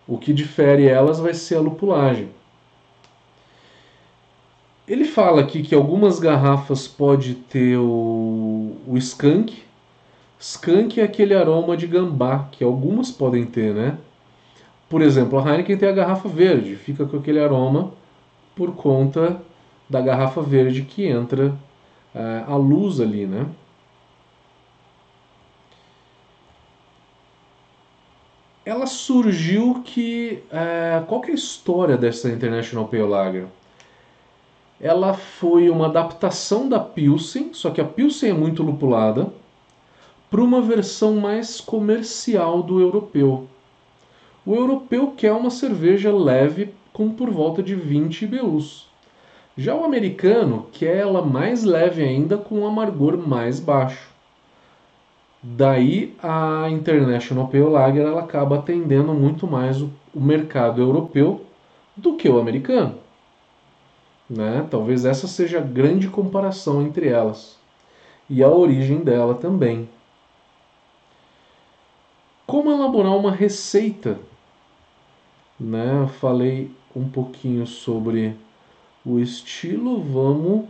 O 0.08 0.20
que 0.20 0.32
difere 0.32 0.88
elas 0.88 1.20
vai 1.20 1.34
ser 1.34 1.56
a 1.56 1.62
lupulagem. 1.62 2.30
Ele 4.88 5.04
fala 5.04 5.42
aqui 5.42 5.64
que 5.64 5.74
algumas 5.74 6.20
garrafas 6.20 6.88
pode 6.88 7.34
ter 7.34 7.76
o, 7.80 8.76
o 8.86 8.96
skunk. 8.98 9.64
Skunk 10.40 11.02
é 11.02 11.04
aquele 11.04 11.34
aroma 11.34 11.76
de 11.76 11.88
gambá 11.88 12.50
que 12.52 12.64
algumas 12.64 13.10
podem 13.10 13.48
ter, 13.48 13.74
né? 13.74 13.98
Por 14.94 15.02
exemplo, 15.02 15.40
a 15.40 15.42
Heineken 15.50 15.76
tem 15.76 15.90
a 15.90 15.92
garrafa 15.92 16.30
verde, 16.30 16.76
fica 16.76 17.04
com 17.04 17.18
aquele 17.18 17.40
aroma 17.40 17.94
por 18.56 18.76
conta 18.76 19.42
da 19.90 20.00
garrafa 20.00 20.40
verde 20.40 20.84
que 20.84 21.08
entra 21.08 21.48
uh, 22.14 22.52
a 22.52 22.56
luz 22.56 23.02
ali, 23.02 23.26
né? 23.26 23.48
ela 28.64 28.86
surgiu 28.86 29.82
que. 29.84 30.44
É, 30.52 31.02
qual 31.08 31.22
que 31.22 31.32
é 31.32 31.34
a 31.34 31.36
história 31.36 31.98
dessa 31.98 32.30
International 32.30 32.88
Pale 32.88 33.02
Lager? 33.02 33.46
Ela 34.80 35.16
foi 35.16 35.72
uma 35.72 35.88
adaptação 35.88 36.70
da 36.70 36.80
Pilsen, 36.80 37.52
só 37.52 37.72
que 37.72 37.82
a 37.82 37.86
Pilsen 37.86 38.30
é 38.30 38.34
muito 38.34 38.62
lupulada, 38.62 39.34
para 40.30 40.44
uma 40.44 40.62
versão 40.62 41.16
mais 41.16 41.60
comercial 41.60 42.62
do 42.62 42.80
europeu. 42.80 43.48
O 44.46 44.56
europeu 44.56 45.14
quer 45.16 45.32
uma 45.32 45.50
cerveja 45.50 46.14
leve 46.14 46.74
com 46.92 47.10
por 47.10 47.30
volta 47.30 47.64
de 47.64 47.76
20 47.76 48.24
IBUs. 48.24 48.88
Já 49.56 49.74
o 49.74 49.86
americano 49.86 50.68
quer 50.72 50.98
ela 50.98 51.24
mais 51.24 51.64
leve 51.64 52.04
ainda 52.04 52.38
com 52.38 52.60
um 52.60 52.68
amargor 52.68 53.18
mais 53.18 53.60
baixo. 53.60 54.12
Daí 55.42 56.16
a 56.22 56.70
International 56.70 57.48
Pale 57.48 57.64
Lager 57.64 58.06
ela 58.06 58.22
acaba 58.22 58.58
atendendo 58.58 59.14
muito 59.14 59.48
mais 59.48 59.82
o, 59.82 59.90
o 60.14 60.20
mercado 60.20 60.82
europeu 60.82 61.46
do 61.96 62.16
que 62.16 62.28
o 62.28 62.40
americano. 62.40 62.96
Né? 64.30 64.66
Talvez 64.70 65.06
essa 65.06 65.28
seja 65.28 65.60
a 65.60 65.62
grande 65.62 66.10
comparação 66.10 66.82
entre 66.82 67.08
elas 67.08 67.58
e 68.30 68.44
a 68.44 68.50
origem 68.50 69.00
dela 69.00 69.36
também. 69.36 69.88
Como 72.46 72.72
elaborar 72.72 73.16
uma 73.16 73.32
receita? 73.32 74.20
Né? 75.64 76.10
Falei 76.20 76.70
um 76.94 77.08
pouquinho 77.08 77.66
sobre 77.66 78.36
o 79.06 79.18
estilo, 79.18 80.02
vamos 80.02 80.66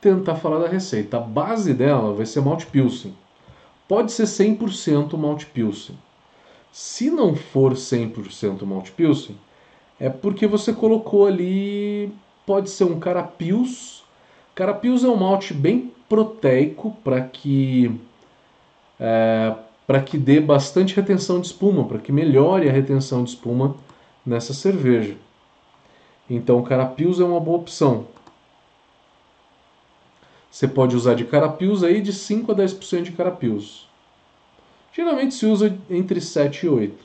tentar 0.00 0.34
falar 0.34 0.58
da 0.58 0.68
receita. 0.68 1.16
A 1.18 1.20
base 1.20 1.72
dela 1.72 2.12
vai 2.12 2.26
ser 2.26 2.40
malte 2.40 2.66
pilsen. 2.66 3.14
Pode 3.86 4.10
ser 4.10 4.24
100% 4.24 5.16
malte 5.16 5.46
pilsen. 5.46 5.96
Se 6.72 7.08
não 7.08 7.36
for 7.36 7.74
100% 7.74 8.64
malte 8.64 8.90
pilsen, 8.90 9.36
é 9.98 10.10
porque 10.10 10.46
você 10.46 10.72
colocou 10.72 11.26
ali, 11.26 12.12
pode 12.44 12.68
ser 12.68 12.84
um 12.84 12.98
carapils. 12.98 14.04
Carapils 14.54 15.04
é 15.04 15.08
um 15.08 15.16
malte 15.16 15.54
bem 15.54 15.92
proteico 16.08 16.96
para 17.04 17.20
que 17.20 17.98
é, 18.98 19.54
para 19.86 20.02
que 20.02 20.18
dê 20.18 20.40
bastante 20.40 20.94
retenção 20.94 21.40
de 21.40 21.46
espuma, 21.46 21.84
para 21.84 21.98
que 21.98 22.10
melhore 22.10 22.68
a 22.68 22.72
retenção 22.72 23.22
de 23.22 23.30
espuma 23.30 23.76
nessa 24.24 24.52
cerveja. 24.52 25.16
Então, 26.28 26.58
o 26.58 26.62
carapils 26.64 27.20
é 27.20 27.24
uma 27.24 27.38
boa 27.38 27.58
opção. 27.58 28.08
Você 30.50 30.66
pode 30.66 30.96
usar 30.96 31.14
de 31.14 31.24
carapios 31.24 31.84
aí 31.84 32.00
de 32.00 32.12
5 32.12 32.50
a 32.50 32.54
10% 32.54 33.02
de 33.02 33.12
carapios. 33.12 33.86
Geralmente 34.92 35.34
se 35.34 35.46
usa 35.46 35.78
entre 35.88 36.20
7 36.20 36.66
e 36.66 36.68
8. 36.68 37.04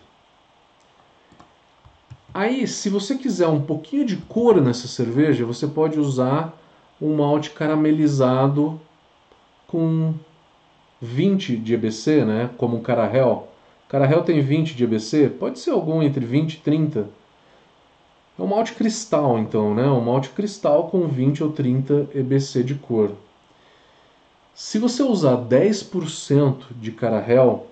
Aí, 2.34 2.66
se 2.66 2.90
você 2.90 3.16
quiser 3.16 3.48
um 3.48 3.62
pouquinho 3.62 4.06
de 4.06 4.16
cor 4.16 4.62
nessa 4.62 4.88
cerveja, 4.88 5.46
você 5.46 5.68
pode 5.68 6.00
usar 6.00 6.58
um 7.02 7.18
malte 7.18 7.50
caramelizado 7.50 8.80
com 9.68 10.14
20 11.02 11.58
de 11.58 11.74
EBC, 11.74 12.24
né? 12.24 12.50
como 12.58 12.78
um 12.78 12.82
Carahel. 12.82 13.48
Carahel 13.90 14.22
tem 14.22 14.40
20 14.40 14.76
de 14.76 14.84
EBC, 14.84 15.30
pode 15.30 15.60
ser 15.60 15.72
algum 15.72 16.04
entre 16.04 16.24
20 16.24 16.54
e 16.54 16.58
30. 16.58 17.10
É 18.38 18.42
um 18.42 18.48
malte 18.48 18.74
cristal, 18.74 19.40
então, 19.40 19.74
né? 19.74 19.84
Um 19.84 20.00
malte 20.00 20.30
cristal 20.30 20.90
com 20.90 21.08
20 21.08 21.44
ou 21.44 21.52
30 21.52 22.10
EBC 22.14 22.64
de 22.64 22.76
cor. 22.76 23.12
Se 24.54 24.80
você 24.80 25.04
usar 25.04 25.38
10% 25.38 26.64
de 26.80 26.92
carahel, 26.92 27.68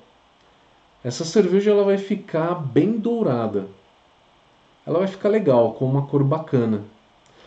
essa 1.03 1.23
cerveja 1.23 1.71
ela 1.71 1.83
vai 1.83 1.97
ficar 1.97 2.55
bem 2.55 2.97
dourada. 2.97 3.67
Ela 4.85 4.99
vai 4.99 5.07
ficar 5.07 5.29
legal, 5.29 5.73
com 5.73 5.85
uma 5.85 6.07
cor 6.07 6.23
bacana. 6.23 6.83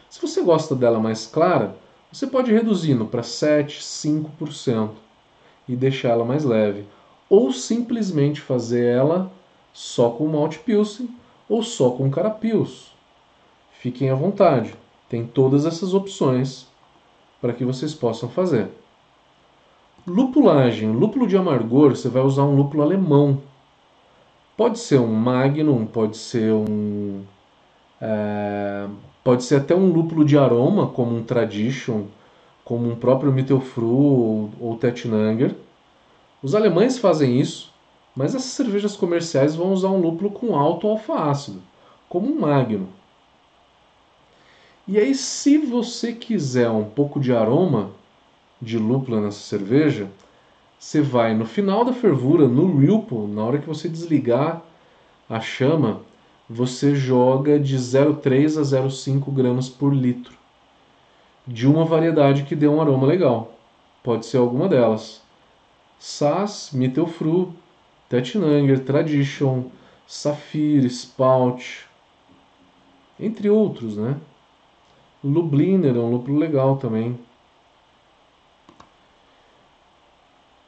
Se 0.08 0.20
você 0.20 0.42
gosta 0.42 0.74
dela 0.74 1.00
mais 1.00 1.26
clara, 1.26 1.74
você 2.10 2.26
pode 2.26 2.52
reduzindo 2.52 3.04
para 3.04 3.22
7, 3.22 3.80
5% 3.80 4.90
e 5.68 5.76
deixar 5.76 6.10
ela 6.10 6.24
mais 6.24 6.44
leve. 6.44 6.84
Ou 7.28 7.52
simplesmente 7.52 8.40
fazer 8.40 8.84
ela 8.84 9.32
só 9.72 10.10
com 10.10 10.26
malte 10.26 10.58
pilsen 10.58 11.08
ou 11.48 11.62
só 11.62 11.90
com 11.90 12.10
carapils. 12.10 12.92
Fiquem 13.72 14.10
à 14.10 14.14
vontade. 14.14 14.74
Tem 15.08 15.26
todas 15.26 15.66
essas 15.66 15.94
opções 15.94 16.66
para 17.40 17.52
que 17.52 17.64
vocês 17.64 17.94
possam 17.94 18.28
fazer. 18.28 18.68
Lupulagem. 20.06 20.92
Lúpulo 20.92 21.26
de 21.26 21.36
amargor, 21.36 21.96
você 21.96 22.08
vai 22.08 22.22
usar 22.22 22.44
um 22.44 22.56
lúpulo 22.56 22.82
alemão. 22.82 23.40
Pode 24.56 24.78
ser 24.78 24.98
um 24.98 25.12
Magnum, 25.12 25.86
pode 25.86 26.16
ser 26.16 26.52
um. 26.52 27.22
É, 28.00 28.88
Pode 29.24 29.44
ser 29.44 29.56
até 29.56 29.74
um 29.74 29.92
lúpulo 29.92 30.24
de 30.24 30.36
aroma, 30.36 30.88
como 30.88 31.16
um 31.16 31.22
Tradition, 31.22 32.04
como 32.64 32.90
um 32.90 32.96
próprio 32.96 33.32
Mittelfru 33.32 34.50
ou, 34.60 34.76
Tettnanger. 34.76 35.54
Os 36.42 36.54
alemães 36.54 36.98
fazem 36.98 37.40
isso, 37.40 37.72
mas 38.14 38.34
essas 38.34 38.50
cervejas 38.50 38.96
comerciais 38.96 39.54
vão 39.54 39.72
usar 39.72 39.88
um 39.88 40.00
lúpulo 40.00 40.30
com 40.30 40.56
alto 40.56 40.86
alfa-ácido, 40.86 41.62
como 42.08 42.30
um 42.30 42.40
Magnum. 42.40 42.86
E 44.86 44.98
aí, 44.98 45.14
se 45.14 45.58
você 45.58 46.12
quiser 46.12 46.68
um 46.68 46.84
pouco 46.84 47.20
de 47.20 47.32
aroma 47.32 47.90
de 48.60 48.78
lúpula 48.78 49.20
nessa 49.20 49.40
cerveja, 49.40 50.08
você 50.78 51.00
vai 51.00 51.34
no 51.34 51.46
final 51.46 51.84
da 51.84 51.92
fervura, 51.92 52.48
no 52.48 52.76
Whirlpool, 52.76 53.28
na 53.28 53.44
hora 53.44 53.58
que 53.58 53.68
você 53.68 53.88
desligar 53.88 54.62
a 55.30 55.40
chama, 55.40 56.00
você 56.50 56.94
joga 56.94 57.58
de 57.58 57.76
0,3 57.76 58.58
a 58.58 58.62
0,5 58.62 59.32
gramas 59.32 59.68
por 59.68 59.94
litro 59.94 60.41
de 61.46 61.66
uma 61.66 61.84
variedade 61.84 62.44
que 62.44 62.54
dê 62.54 62.68
um 62.68 62.80
aroma 62.80 63.06
legal. 63.06 63.52
Pode 64.02 64.26
ser 64.26 64.38
alguma 64.38 64.68
delas. 64.68 65.22
Sass, 65.98 66.70
Mittelfru, 66.72 67.54
Tettnanger, 68.08 68.84
Tradition, 68.84 69.64
Saphir, 70.06 70.84
Spout, 70.86 71.86
entre 73.18 73.48
outros, 73.48 73.96
né? 73.96 74.16
Lubliner 75.22 75.96
é 75.96 75.98
um 75.98 76.10
lúpulo 76.10 76.38
legal 76.38 76.76
também. 76.76 77.18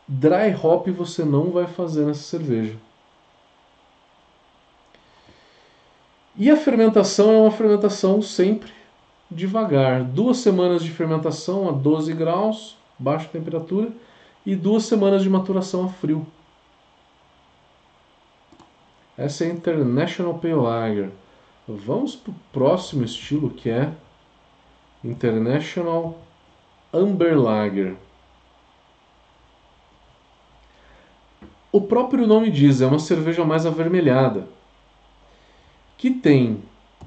Dry 0.06 0.54
hop 0.62 0.88
você 0.88 1.24
não 1.24 1.50
vai 1.50 1.66
fazer 1.66 2.04
nessa 2.04 2.22
cerveja. 2.22 2.78
E 6.36 6.50
a 6.50 6.56
fermentação 6.56 7.32
é 7.32 7.38
uma 7.38 7.50
fermentação 7.50 8.20
sempre 8.20 8.72
devagar. 9.34 10.04
Duas 10.04 10.38
semanas 10.38 10.82
de 10.82 10.90
fermentação 10.90 11.68
a 11.68 11.72
12 11.72 12.12
graus, 12.14 12.76
baixa 12.98 13.28
temperatura, 13.28 13.90
e 14.46 14.54
duas 14.54 14.84
semanas 14.84 15.22
de 15.22 15.30
maturação 15.30 15.84
a 15.84 15.88
frio. 15.88 16.26
Essa 19.16 19.44
é 19.44 19.48
a 19.48 19.52
International 19.52 20.34
Pale 20.34 20.54
Lager. 20.54 21.10
Vamos 21.66 22.14
para 22.14 22.30
o 22.32 22.36
próximo 22.52 23.04
estilo 23.04 23.50
que 23.50 23.70
é 23.70 23.92
International 25.02 26.18
Amber 26.92 27.38
Lager. 27.38 27.96
O 31.72 31.80
próprio 31.80 32.26
nome 32.26 32.50
diz, 32.50 32.80
é 32.80 32.86
uma 32.86 32.98
cerveja 32.98 33.44
mais 33.44 33.66
avermelhada, 33.66 34.46
que 35.96 36.10
tem 36.10 36.62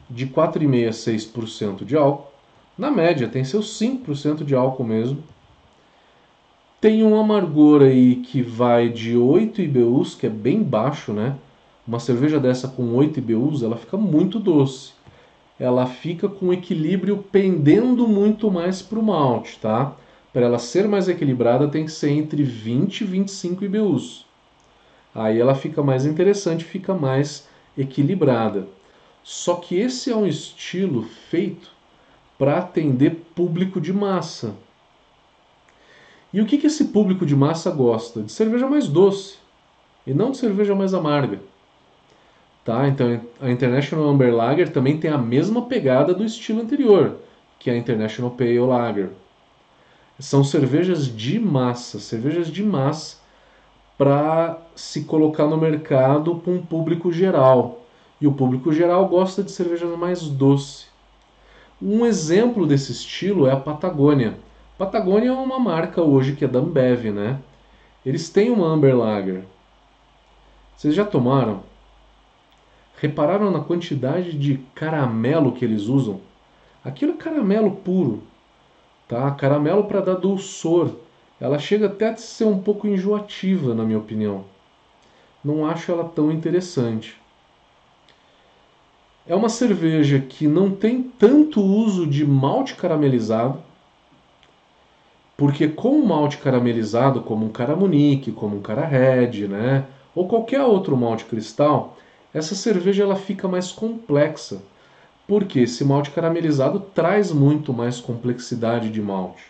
de 0.10 0.28
4,5% 0.28 0.88
a 0.88 0.92
6% 0.92 1.86
de 1.86 1.96
álcool. 1.96 2.32
Na 2.78 2.92
média, 2.92 3.28
tem 3.28 3.44
seus 3.44 3.80
5% 3.80 4.44
de 4.44 4.56
álcool 4.56 4.84
mesmo. 4.84 5.24
Tem 6.80 7.04
um 7.04 7.20
amargor 7.20 7.82
aí 7.82 8.18
que 8.18 8.42
vai 8.42 8.88
de 8.88 9.18
8 9.18 9.62
IBUs, 9.62 10.14
que 10.14 10.28
é 10.28 10.30
bem 10.30 10.62
baixo, 10.62 11.12
né? 11.12 11.36
Uma 11.88 12.00
cerveja 12.00 12.40
dessa 12.40 12.68
com 12.68 12.94
8 12.96 13.18
IBUs, 13.18 13.64
ela 13.64 13.78
fica 13.78 13.98
muito 13.98 14.40
doce. 14.40 14.92
Ela 15.60 15.88
fica 15.88 16.30
com 16.30 16.54
equilíbrio 16.54 17.26
pendendo 17.32 18.08
muito 18.08 18.52
mais 18.52 18.82
para 18.82 19.00
o 19.00 19.04
malte, 19.04 19.58
tá? 19.60 19.94
Para 20.32 20.46
ela 20.46 20.60
ser 20.60 20.88
mais 20.88 21.10
equilibrada, 21.10 21.68
tem 21.68 21.86
que 21.86 21.92
ser 21.92 22.12
entre 22.12 22.44
20 22.44 23.02
e 23.02 23.06
25 23.06 23.66
IBUs. 23.66 24.26
Aí 25.16 25.40
ela 25.40 25.56
fica 25.56 25.82
mais 25.82 26.06
interessante, 26.06 26.64
fica 26.64 26.94
mais 26.94 27.48
equilibrada. 27.76 28.68
Só 29.28 29.56
que 29.56 29.78
esse 29.78 30.10
é 30.10 30.16
um 30.16 30.26
estilo 30.26 31.04
feito 31.04 31.70
para 32.40 32.60
atender 32.60 33.26
público 33.36 33.82
de 33.82 33.92
massa. 33.92 34.56
E 36.32 36.40
o 36.40 36.46
que, 36.46 36.58
que 36.58 36.68
esse 36.68 36.86
público 36.86 37.26
de 37.26 37.36
massa 37.36 37.70
gosta? 37.70 38.22
De 38.24 38.32
cerveja 38.32 38.70
mais 38.70 38.88
doce 38.88 39.36
e 40.06 40.14
não 40.14 40.32
de 40.32 40.38
cerveja 40.38 40.74
mais 40.74 40.94
amarga. 40.94 41.42
Tá? 42.64 42.88
Então 42.88 43.20
a 43.42 43.52
International 43.52 44.08
Amber 44.08 44.34
Lager 44.34 44.72
também 44.72 44.98
tem 44.98 45.12
a 45.12 45.18
mesma 45.18 45.64
pegada 45.64 46.14
do 46.14 46.24
estilo 46.24 46.62
anterior, 46.62 47.18
que 47.60 47.70
é 47.70 47.74
a 47.74 47.78
International 47.78 48.32
Pale 48.32 48.60
Lager. 48.60 49.10
São 50.18 50.42
cervejas 50.42 51.06
de 51.06 51.38
massa, 51.38 52.00
cervejas 52.00 52.48
de 52.48 52.64
massa 52.64 53.18
para 53.98 54.58
se 54.74 55.04
colocar 55.04 55.48
no 55.48 55.58
mercado 55.58 56.36
para 56.36 56.54
um 56.54 56.66
público 56.66 57.12
geral. 57.12 57.84
E 58.20 58.28
o 58.28 58.34
público 58.34 58.72
geral 58.72 59.08
gosta 59.08 59.44
de 59.44 59.52
cervejas 59.52 59.98
mais 59.98 60.22
doce. 60.24 60.88
Um 61.82 62.06
exemplo 62.06 62.66
desse 62.66 62.92
estilo 62.92 63.48
é 63.48 63.52
a 63.52 63.58
Patagônia. 63.58 64.38
Patagônia 64.78 65.30
é 65.30 65.32
uma 65.32 65.60
marca 65.60 66.02
hoje 66.02 66.36
que 66.36 66.46
é 66.46 66.48
da 66.48 66.60
Ambev, 66.60 67.12
né? 67.12 67.40
Eles 68.06 68.30
têm 68.30 68.50
uma 68.50 68.68
Amber 68.68 68.98
Lager. 68.98 69.44
Vocês 70.76 70.96
já 70.96 71.06
tomaram? 71.06 71.62
Repararam 73.00 73.52
na 73.52 73.60
quantidade 73.60 74.34
de 74.38 74.58
caramelo 74.74 75.52
que 75.52 75.64
eles 75.64 75.84
usam? 75.84 76.22
Aquilo 76.84 77.14
é 77.14 77.18
caramelo 77.18 77.72
puro, 77.72 78.24
tá? 79.08 79.30
Caramelo 79.32 79.84
para 79.84 80.02
dar 80.02 80.16
dulçor 80.16 80.92
ela 81.40 81.60
chega 81.60 81.86
até 81.86 82.10
a 82.10 82.18
ser 82.18 82.46
um 82.46 82.60
pouco 82.60 82.88
enjoativa, 82.88 83.76
na 83.76 83.84
minha 83.84 84.00
opinião. 84.00 84.46
Não 85.44 85.66
acho 85.66 85.92
ela 85.92 86.04
tão 86.04 86.32
interessante. 86.32 87.20
É 89.28 89.36
uma 89.36 89.50
cerveja 89.50 90.20
que 90.20 90.48
não 90.48 90.72
tem 90.72 91.04
tanto 91.04 91.62
uso 91.62 92.08
de 92.08 92.26
malte 92.26 92.76
caramelizado, 92.76 93.60
porque 95.36 95.68
com 95.68 96.00
o 96.00 96.08
malte 96.08 96.38
caramelizado, 96.38 97.22
como 97.22 97.46
um 97.46 97.50
Caramunique, 97.50 98.32
como 98.32 98.56
um 98.56 98.62
Cara 98.62 98.86
Red, 98.86 99.48
né, 99.50 99.86
ou 100.16 100.30
qualquer 100.30 100.62
outro 100.64 100.96
malte 100.96 101.26
cristal, 101.26 101.98
essa 102.34 102.56
cerveja 102.56 103.04
ela 103.04 103.18
fica 103.18 103.50
mais 103.50 103.70
complexa, 103.70 104.62
porque 105.28 105.60
esse 105.60 105.84
malte 105.84 106.10
caramelizado 106.12 106.80
traz 106.80 107.32
muito 107.32 107.74
mais 107.74 108.00
complexidade 108.00 108.90
de 108.90 109.02
malte. 109.02 109.44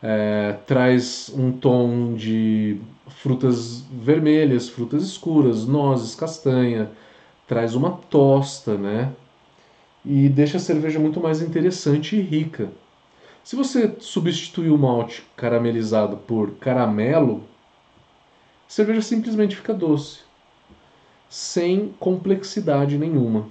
É, 0.00 0.56
traz 0.66 1.32
um 1.36 1.50
tom 1.50 2.14
de 2.14 2.78
frutas 3.08 3.80
vermelhas, 3.90 4.68
frutas 4.68 5.02
escuras, 5.02 5.66
nozes, 5.66 6.14
castanha, 6.14 6.90
traz 7.46 7.74
uma 7.74 7.92
tosta, 7.92 8.76
né? 8.76 9.12
E 10.04 10.28
deixa 10.28 10.56
a 10.56 10.60
cerveja 10.60 10.98
muito 10.98 11.20
mais 11.20 11.40
interessante 11.40 12.16
e 12.16 12.20
rica. 12.20 12.70
Se 13.42 13.54
você 13.54 13.94
substituir 14.00 14.70
o 14.70 14.78
malte 14.78 15.24
caramelizado 15.36 16.16
por 16.16 16.52
caramelo, 16.56 17.44
a 18.66 18.70
cerveja 18.70 19.00
simplesmente 19.00 19.54
fica 19.54 19.72
doce, 19.72 20.20
sem 21.28 21.94
complexidade 22.00 22.98
nenhuma. 22.98 23.48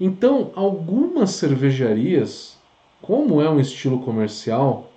Então, 0.00 0.50
algumas 0.54 1.30
cervejarias, 1.30 2.58
como 3.00 3.40
é 3.40 3.48
um 3.48 3.60
estilo 3.60 4.00
comercial, 4.00 4.90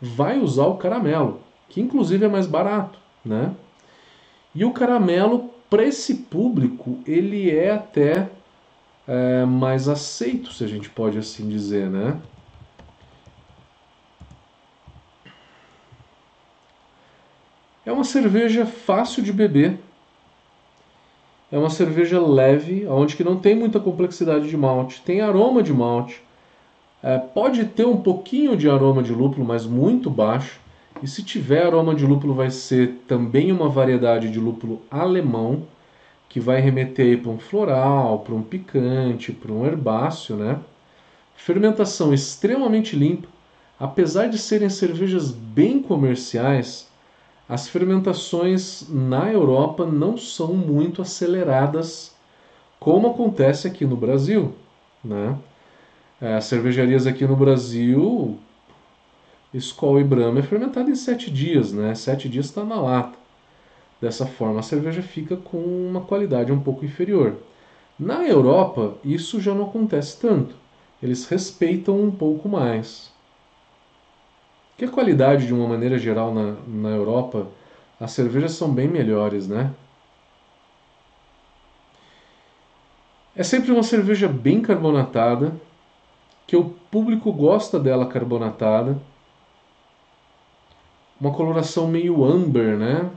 vai 0.00 0.38
usar 0.38 0.66
o 0.66 0.76
caramelo, 0.76 1.40
que 1.68 1.80
inclusive 1.80 2.24
é 2.24 2.28
mais 2.28 2.46
barato, 2.46 2.98
né? 3.24 3.54
E 4.54 4.64
o 4.64 4.72
caramelo 4.72 5.49
para 5.70 5.84
esse 5.84 6.14
público 6.14 6.98
ele 7.06 7.48
é 7.48 7.70
até 7.70 8.28
é, 9.06 9.44
mais 9.44 9.88
aceito, 9.88 10.52
se 10.52 10.64
a 10.64 10.66
gente 10.66 10.90
pode 10.90 11.16
assim 11.16 11.48
dizer, 11.48 11.88
né? 11.88 12.20
É 17.86 17.92
uma 17.92 18.04
cerveja 18.04 18.66
fácil 18.66 19.22
de 19.22 19.32
beber. 19.32 19.78
É 21.50 21.58
uma 21.58 21.70
cerveja 21.70 22.20
leve, 22.20 22.86
onde 22.86 23.16
que 23.16 23.24
não 23.24 23.40
tem 23.40 23.56
muita 23.56 23.80
complexidade 23.80 24.48
de 24.48 24.56
malte, 24.56 25.02
tem 25.02 25.20
aroma 25.20 25.62
de 25.62 25.72
malte, 25.72 26.22
é, 27.02 27.18
pode 27.18 27.64
ter 27.64 27.86
um 27.86 27.96
pouquinho 27.96 28.56
de 28.56 28.68
aroma 28.68 29.02
de 29.02 29.12
lúpulo, 29.12 29.44
mas 29.44 29.66
muito 29.66 30.10
baixo. 30.10 30.60
E 31.02 31.08
se 31.08 31.22
tiver 31.22 31.64
aroma 31.64 31.94
de 31.94 32.04
lúpulo, 32.04 32.34
vai 32.34 32.50
ser 32.50 33.02
também 33.08 33.50
uma 33.50 33.68
variedade 33.68 34.30
de 34.30 34.38
lúpulo 34.38 34.82
alemão, 34.90 35.66
que 36.28 36.38
vai 36.38 36.60
remeter 36.60 37.20
para 37.22 37.30
um 37.30 37.38
floral, 37.38 38.20
para 38.20 38.34
um 38.34 38.42
picante, 38.42 39.32
para 39.32 39.52
um 39.52 39.66
herbáceo, 39.66 40.36
né? 40.36 40.60
Fermentação 41.34 42.12
extremamente 42.12 42.94
limpa. 42.94 43.26
Apesar 43.78 44.28
de 44.28 44.38
serem 44.38 44.68
cervejas 44.68 45.30
bem 45.32 45.82
comerciais, 45.82 46.86
as 47.48 47.66
fermentações 47.66 48.86
na 48.88 49.32
Europa 49.32 49.86
não 49.86 50.16
são 50.18 50.54
muito 50.54 51.00
aceleradas, 51.00 52.14
como 52.78 53.08
acontece 53.08 53.66
aqui 53.66 53.84
no 53.86 53.96
Brasil, 53.96 54.54
né? 55.02 55.36
É, 56.20 56.34
as 56.34 56.44
cervejarias 56.44 57.06
aqui 57.06 57.26
no 57.26 57.34
Brasil, 57.34 58.38
Skol 59.58 60.00
e 60.00 60.04
Brahma 60.04 60.40
é 60.40 60.42
fermentado 60.42 60.90
em 60.90 60.94
sete 60.94 61.30
dias, 61.30 61.72
né? 61.72 61.94
Sete 61.94 62.28
dias 62.28 62.46
está 62.46 62.64
na 62.64 62.80
lata. 62.80 63.18
Dessa 64.00 64.26
forma, 64.26 64.60
a 64.60 64.62
cerveja 64.62 65.02
fica 65.02 65.36
com 65.36 65.58
uma 65.58 66.00
qualidade 66.02 66.52
um 66.52 66.60
pouco 66.60 66.84
inferior. 66.84 67.36
Na 67.98 68.26
Europa, 68.26 68.94
isso 69.04 69.40
já 69.40 69.54
não 69.54 69.64
acontece 69.66 70.18
tanto. 70.20 70.54
eles 71.02 71.26
respeitam 71.26 72.00
um 72.00 72.10
pouco 72.10 72.48
mais. 72.48 73.12
Que 74.76 74.84
a 74.84 74.90
qualidade, 74.90 75.46
de 75.46 75.52
uma 75.54 75.68
maneira 75.68 75.98
geral, 75.98 76.32
na, 76.32 76.56
na 76.66 76.88
Europa, 76.90 77.46
as 77.98 78.12
cervejas 78.12 78.52
são 78.52 78.72
bem 78.72 78.88
melhores, 78.88 79.46
né? 79.46 79.74
É 83.36 83.42
sempre 83.42 83.70
uma 83.72 83.82
cerveja 83.82 84.28
bem 84.28 84.60
carbonatada, 84.60 85.54
que 86.46 86.56
o 86.56 86.70
público 86.90 87.32
gosta 87.32 87.78
dela 87.78 88.06
carbonatada. 88.06 89.00
Uma 91.20 91.32
coloração 91.32 91.86
meio 91.86 92.24
amber, 92.24 92.78
né? 92.78 93.10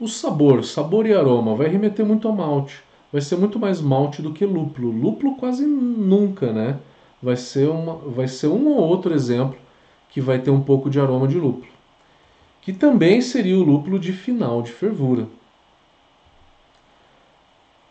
O 0.00 0.08
sabor, 0.08 0.64
sabor 0.64 1.06
e 1.06 1.14
aroma, 1.14 1.54
vai 1.54 1.68
remeter 1.68 2.04
muito 2.04 2.28
a 2.28 2.32
malte. 2.32 2.82
Vai 3.12 3.20
ser 3.20 3.36
muito 3.36 3.58
mais 3.58 3.80
malte 3.80 4.20
do 4.20 4.32
que 4.32 4.44
lúpulo. 4.44 4.90
Lúpulo 4.90 5.36
quase 5.36 5.64
nunca, 5.64 6.52
né? 6.52 6.78
Vai 7.22 7.36
ser, 7.36 7.68
uma, 7.68 7.94
vai 7.96 8.28
ser 8.28 8.48
um 8.48 8.68
ou 8.68 8.78
outro 8.80 9.14
exemplo 9.14 9.58
que 10.10 10.20
vai 10.20 10.38
ter 10.38 10.50
um 10.50 10.60
pouco 10.60 10.90
de 10.90 11.00
aroma 11.00 11.26
de 11.26 11.38
lúpulo. 11.38 11.72
Que 12.60 12.72
também 12.72 13.20
seria 13.20 13.56
o 13.56 13.62
lúpulo 13.62 13.98
de 13.98 14.12
final 14.12 14.62
de 14.62 14.72
fervura. 14.72 15.26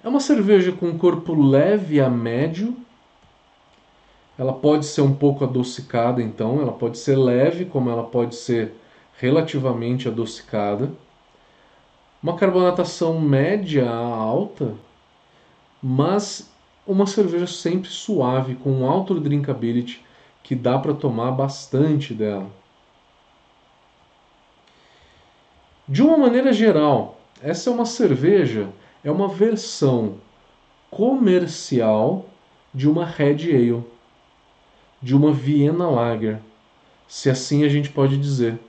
É 0.04 0.08
uma 0.08 0.20
cerveja 0.20 0.72
com 0.72 0.98
corpo 0.98 1.34
leve 1.34 2.00
a 2.00 2.10
médio. 2.10 2.76
Ela 4.38 4.54
pode 4.54 4.86
ser 4.86 5.02
um 5.02 5.14
pouco 5.14 5.44
adocicada, 5.44 6.22
então. 6.22 6.62
Ela 6.62 6.72
pode 6.72 6.98
ser 6.98 7.16
leve, 7.16 7.66
como 7.66 7.90
ela 7.90 8.04
pode 8.04 8.36
ser 8.36 8.74
relativamente 9.20 10.08
adocicada 10.08 10.92
uma 12.22 12.36
carbonatação 12.36 13.20
média 13.20 13.90
a 13.90 13.98
alta, 13.98 14.76
mas 15.82 16.52
uma 16.86 17.06
cerveja 17.06 17.48
sempre 17.48 17.90
suave, 17.90 18.56
com 18.56 18.90
alto 18.90 19.20
drinkability, 19.20 20.04
que 20.44 20.56
dá 20.56 20.80
para 20.80 20.94
tomar 20.94 21.32
bastante 21.32 22.14
dela. 22.14 22.50
De 25.88 26.02
uma 26.02 26.18
maneira 26.18 26.52
geral, 26.52 27.20
essa 27.42 27.70
é 27.70 27.74
uma 27.74 27.86
cerveja, 27.86 28.70
é 29.04 29.12
uma 29.12 29.28
versão 29.28 30.16
comercial 30.90 32.26
de 32.74 32.90
uma 32.90 33.06
Red 33.06 33.56
Ale, 33.56 33.84
de 35.02 35.16
uma 35.16 35.32
Vienna 35.32 35.90
Lager, 35.90 36.40
se 37.08 37.30
assim 37.30 37.64
a 37.64 37.70
gente 37.70 37.90
pode 37.90 38.18
dizer. 38.18 38.60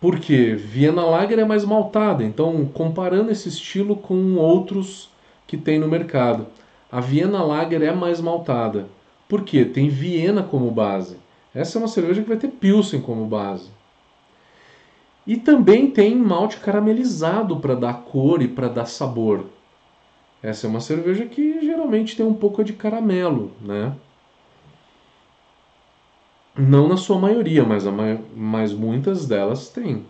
Porque 0.00 0.54
Viena 0.54 1.04
Lager 1.04 1.38
é 1.38 1.44
mais 1.44 1.64
maltada, 1.64 2.24
então 2.24 2.66
comparando 2.66 3.30
esse 3.30 3.48
estilo 3.48 3.94
com 3.94 4.34
outros 4.34 5.08
que 5.46 5.56
tem 5.56 5.78
no 5.78 5.86
mercado, 5.86 6.46
a 6.90 7.00
Viena 7.00 7.42
Lager 7.42 7.82
é 7.82 7.92
mais 7.92 8.20
maltada. 8.20 8.88
Por 9.28 9.42
quê? 9.42 9.64
Tem 9.64 9.88
Viena 9.88 10.42
como 10.42 10.70
base. 10.70 11.16
Essa 11.54 11.78
é 11.78 11.80
uma 11.80 11.88
cerveja 11.88 12.22
que 12.22 12.28
vai 12.28 12.36
ter 12.36 12.48
Pilsen 12.48 13.00
como 13.00 13.26
base. 13.26 13.70
E 15.26 15.36
também 15.36 15.88
tem 15.88 16.16
malte 16.16 16.56
caramelizado 16.56 17.56
para 17.58 17.76
dar 17.76 18.02
cor 18.02 18.42
e 18.42 18.48
para 18.48 18.68
dar 18.68 18.86
sabor. 18.86 19.46
Essa 20.42 20.66
é 20.66 20.70
uma 20.70 20.80
cerveja 20.80 21.24
que 21.26 21.60
geralmente 21.60 22.16
tem 22.16 22.26
um 22.26 22.34
pouco 22.34 22.64
de 22.64 22.72
caramelo, 22.72 23.52
né? 23.60 23.94
Não 26.56 26.86
na 26.86 26.96
sua 26.96 27.18
maioria, 27.18 27.64
mas, 27.64 27.84
mas 28.36 28.72
muitas 28.72 29.26
delas 29.26 29.68
têm. 29.70 30.04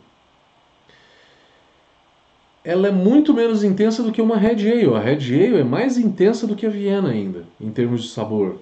Ela 2.65 2.89
é 2.89 2.91
muito 2.91 3.33
menos 3.33 3.63
intensa 3.63 4.03
do 4.03 4.13
que 4.13 4.23
uma 4.23 4.37
Red 4.37 4.71
Ale. 4.71 4.95
A 4.95 5.01
Red 5.01 5.35
Ale 5.35 5.61
é 5.61 5.65
mais 5.65 5.99
intensa 5.99 6.47
do 6.47 6.57
que 6.57 6.67
a 6.67 6.71
Viena 6.71 7.11
ainda, 7.11 7.45
em 7.61 7.71
termos 7.71 8.03
de 8.03 8.11
sabor. 8.11 8.59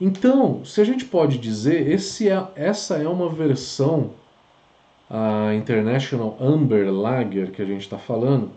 Então, 0.00 0.64
se 0.64 0.80
a 0.80 0.84
gente 0.84 1.04
pode 1.04 1.38
dizer, 1.38 1.88
esse 1.88 2.28
é, 2.28 2.44
essa 2.56 2.96
é 2.96 3.06
uma 3.06 3.28
versão, 3.28 4.10
a 5.08 5.54
International 5.54 6.36
Amber 6.40 6.90
Lager 6.92 7.50
que 7.52 7.62
a 7.62 7.66
gente 7.66 7.82
está 7.82 7.98
falando, 7.98 8.50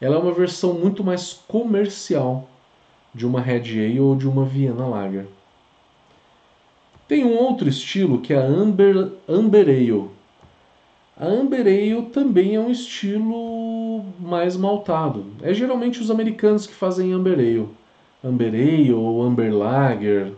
ela 0.00 0.16
é 0.16 0.18
uma 0.18 0.32
versão 0.32 0.72
muito 0.74 1.02
mais 1.04 1.32
comercial 1.48 2.48
de 3.14 3.26
uma 3.26 3.40
Red 3.40 3.78
Ale 3.78 4.00
ou 4.00 4.16
de 4.16 4.28
uma 4.28 4.44
Viena 4.44 4.86
Lager. 4.86 5.26
Tem 7.06 7.24
um 7.24 7.36
outro 7.36 7.68
estilo 7.68 8.20
que 8.20 8.32
é 8.32 8.38
a 8.38 8.44
Amber, 8.44 9.12
Amber 9.28 9.68
Ale. 9.68 10.10
A 11.16 11.26
Amber 11.26 11.60
Ale 11.60 12.06
também 12.06 12.54
é 12.54 12.60
um 12.60 12.70
estilo 12.70 14.04
mais 14.18 14.56
maltado. 14.56 15.26
É 15.42 15.52
geralmente 15.52 16.00
os 16.00 16.10
americanos 16.10 16.66
que 16.66 16.74
fazem 16.74 17.12
Amber 17.12 17.38
Ale. 17.38 17.68
Amber 18.24 18.54
Ale 18.54 18.92
ou 18.94 19.22
Amber 19.22 19.54
Lager. 19.54 20.32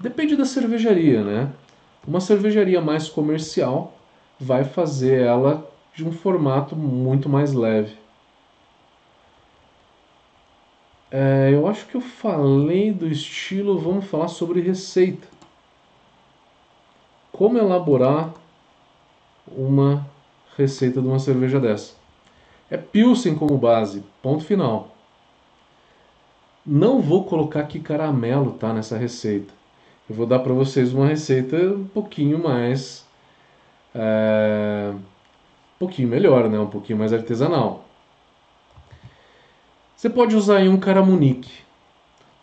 Depende 0.00 0.34
da 0.34 0.44
cervejaria, 0.44 1.22
né? 1.22 1.52
Uma 2.06 2.20
cervejaria 2.20 2.80
mais 2.80 3.08
comercial 3.08 3.96
vai 4.38 4.64
fazer 4.64 5.22
ela 5.22 5.70
de 5.94 6.06
um 6.06 6.10
formato 6.10 6.74
muito 6.74 7.28
mais 7.28 7.52
leve. 7.52 8.03
É, 11.16 11.50
eu 11.52 11.68
acho 11.68 11.86
que 11.86 11.94
eu 11.94 12.00
falei 12.00 12.90
do 12.90 13.06
estilo, 13.06 13.78
vamos 13.78 14.06
falar 14.06 14.26
sobre 14.26 14.60
receita. 14.60 15.28
Como 17.30 17.56
elaborar 17.56 18.34
uma 19.46 20.04
receita 20.56 21.00
de 21.00 21.06
uma 21.06 21.20
cerveja 21.20 21.60
dessa? 21.60 21.94
É 22.68 22.76
Pilsen 22.76 23.36
como 23.36 23.56
base, 23.56 24.02
ponto 24.20 24.42
final. 24.42 24.88
Não 26.66 27.00
vou 27.00 27.22
colocar 27.22 27.60
aqui 27.60 27.78
caramelo 27.78 28.54
tá, 28.54 28.72
nessa 28.72 28.98
receita. 28.98 29.54
Eu 30.10 30.16
vou 30.16 30.26
dar 30.26 30.40
para 30.40 30.52
vocês 30.52 30.92
uma 30.92 31.06
receita 31.06 31.56
um 31.56 31.86
pouquinho 31.86 32.42
mais. 32.42 33.06
É, 33.94 34.90
um 34.92 35.78
pouquinho 35.78 36.08
melhor, 36.08 36.50
né? 36.50 36.58
um 36.58 36.66
pouquinho 36.66 36.98
mais 36.98 37.12
artesanal. 37.12 37.84
Você 39.96 40.10
pode 40.10 40.34
usar 40.34 40.58
aí 40.58 40.68
um 40.68 40.78
caramunique. 40.78 41.62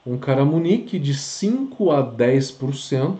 Um 0.05 0.17
caramunique 0.17 0.97
de 0.97 1.13
5 1.13 1.91
a 1.91 2.03
10%. 2.03 3.17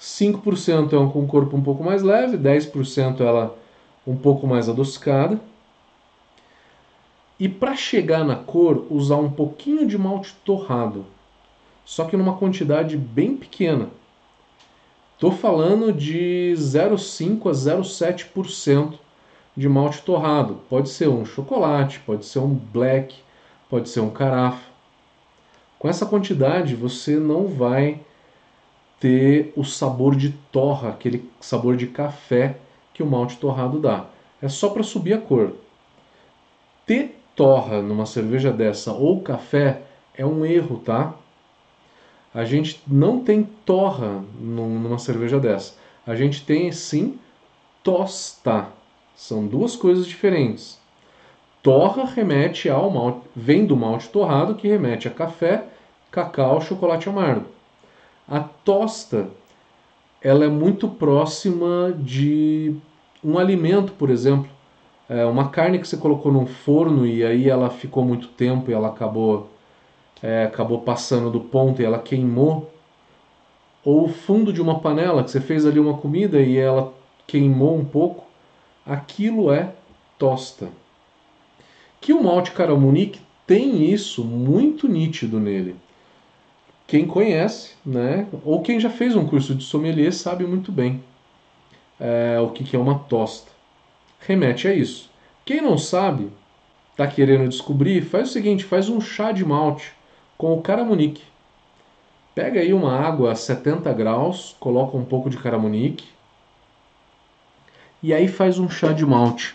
5% 0.00 0.92
é 0.92 0.98
um 0.98 1.10
com 1.10 1.26
corpo 1.26 1.56
um 1.56 1.62
pouco 1.62 1.82
mais 1.82 2.02
leve, 2.02 2.38
10% 2.38 3.20
ela 3.20 3.58
um 4.06 4.16
pouco 4.16 4.46
mais 4.46 4.68
adocicada. 4.68 5.40
E 7.38 7.48
para 7.48 7.76
chegar 7.76 8.24
na 8.24 8.36
cor, 8.36 8.86
usar 8.90 9.16
um 9.16 9.30
pouquinho 9.30 9.86
de 9.86 9.98
malte 9.98 10.34
torrado, 10.44 11.04
só 11.84 12.04
que 12.04 12.16
numa 12.16 12.36
quantidade 12.36 12.96
bem 12.96 13.36
pequena. 13.36 13.90
Estou 15.14 15.32
falando 15.32 15.92
de 15.92 16.54
0,5 16.56 17.48
a 17.48 17.52
0,7% 17.52 18.98
de 19.56 19.68
malte 19.68 20.02
torrado. 20.02 20.60
Pode 20.68 20.88
ser 20.88 21.08
um 21.08 21.24
chocolate, 21.24 22.00
pode 22.00 22.24
ser 22.26 22.38
um 22.38 22.54
black, 22.54 23.16
pode 23.68 23.88
ser 23.88 24.00
um 24.00 24.10
carafa. 24.10 24.68
Com 25.78 25.88
essa 25.88 26.06
quantidade 26.06 26.74
você 26.74 27.16
não 27.16 27.46
vai 27.46 28.00
ter 28.98 29.52
o 29.56 29.64
sabor 29.64 30.16
de 30.16 30.30
torra, 30.50 30.90
aquele 30.90 31.30
sabor 31.40 31.76
de 31.76 31.86
café 31.86 32.56
que 32.92 33.02
o 33.02 33.06
malte 33.06 33.36
torrado 33.36 33.78
dá. 33.78 34.06
É 34.42 34.48
só 34.48 34.70
para 34.70 34.82
subir 34.82 35.12
a 35.12 35.18
cor. 35.18 35.52
Ter 36.84 37.20
torra 37.36 37.80
numa 37.80 38.06
cerveja 38.06 38.50
dessa 38.52 38.92
ou 38.92 39.20
café 39.20 39.82
é 40.14 40.26
um 40.26 40.44
erro, 40.44 40.78
tá? 40.78 41.14
A 42.34 42.44
gente 42.44 42.80
não 42.86 43.20
tem 43.20 43.42
torra 43.64 44.22
numa 44.40 44.98
cerveja 44.98 45.38
dessa. 45.38 45.74
A 46.06 46.14
gente 46.14 46.44
tem 46.44 46.70
sim 46.72 47.18
tosta. 47.82 48.68
São 49.18 49.48
duas 49.48 49.74
coisas 49.74 50.06
diferentes. 50.06 50.78
Torra 51.60 52.04
remete 52.04 52.70
ao 52.70 52.88
malte, 52.88 53.22
vem 53.34 53.66
do 53.66 53.76
malte 53.76 54.08
torrado 54.10 54.54
que 54.54 54.68
remete 54.68 55.08
a 55.08 55.10
café, 55.10 55.64
cacau, 56.08 56.60
chocolate 56.60 57.08
amargo. 57.08 57.46
A 58.28 58.38
tosta, 58.38 59.28
ela 60.22 60.44
é 60.44 60.48
muito 60.48 60.86
próxima 60.86 61.92
de 61.98 62.76
um 63.22 63.36
alimento, 63.36 63.92
por 63.94 64.08
exemplo, 64.08 64.48
é 65.08 65.24
uma 65.24 65.48
carne 65.48 65.80
que 65.80 65.88
você 65.88 65.96
colocou 65.96 66.30
num 66.30 66.46
forno 66.46 67.04
e 67.04 67.24
aí 67.24 67.48
ela 67.50 67.70
ficou 67.70 68.04
muito 68.04 68.28
tempo 68.28 68.70
e 68.70 68.74
ela 68.74 68.86
acabou 68.86 69.50
é, 70.22 70.44
acabou 70.44 70.82
passando 70.82 71.28
do 71.28 71.40
ponto 71.40 71.82
e 71.82 71.84
ela 71.84 71.98
queimou, 71.98 72.72
ou 73.84 74.04
o 74.04 74.08
fundo 74.08 74.52
de 74.52 74.62
uma 74.62 74.78
panela 74.78 75.24
que 75.24 75.30
você 75.32 75.40
fez 75.40 75.66
ali 75.66 75.80
uma 75.80 75.98
comida 75.98 76.40
e 76.40 76.56
ela 76.56 76.92
queimou 77.26 77.76
um 77.76 77.84
pouco, 77.84 78.27
aquilo 78.88 79.52
é 79.52 79.72
tosta. 80.18 80.68
Que 82.00 82.12
o 82.12 82.22
malte 82.22 82.52
Caramunique 82.52 83.20
tem 83.46 83.92
isso 83.92 84.24
muito 84.24 84.88
nítido 84.88 85.38
nele. 85.38 85.76
Quem 86.86 87.06
conhece, 87.06 87.74
né, 87.84 88.26
ou 88.44 88.62
quem 88.62 88.80
já 88.80 88.88
fez 88.88 89.14
um 89.14 89.26
curso 89.26 89.54
de 89.54 89.62
sommelier 89.62 90.12
sabe 90.12 90.46
muito 90.46 90.72
bem 90.72 91.04
é, 92.00 92.38
o 92.40 92.50
que, 92.50 92.64
que 92.64 92.76
é 92.76 92.78
uma 92.78 92.98
tosta. 92.98 93.50
Remete 94.20 94.66
a 94.66 94.72
isso. 94.72 95.10
Quem 95.44 95.60
não 95.60 95.76
sabe, 95.76 96.30
Tá 96.98 97.06
querendo 97.06 97.48
descobrir? 97.48 98.02
Faz 98.02 98.28
o 98.28 98.32
seguinte, 98.32 98.64
faz 98.64 98.88
um 98.88 99.00
chá 99.00 99.30
de 99.30 99.44
malte 99.44 99.92
com 100.36 100.52
o 100.52 100.60
caramunique. 100.60 101.22
Pega 102.34 102.58
aí 102.58 102.74
uma 102.74 102.92
água 102.92 103.30
a 103.30 103.36
70 103.36 103.92
graus, 103.92 104.56
coloca 104.58 104.96
um 104.96 105.04
pouco 105.04 105.30
de 105.30 105.38
caramunique 105.38 106.08
e 108.02 108.14
aí 108.14 108.28
faz 108.28 108.58
um 108.58 108.68
chá 108.68 108.92
de 108.92 109.04
malte 109.04 109.54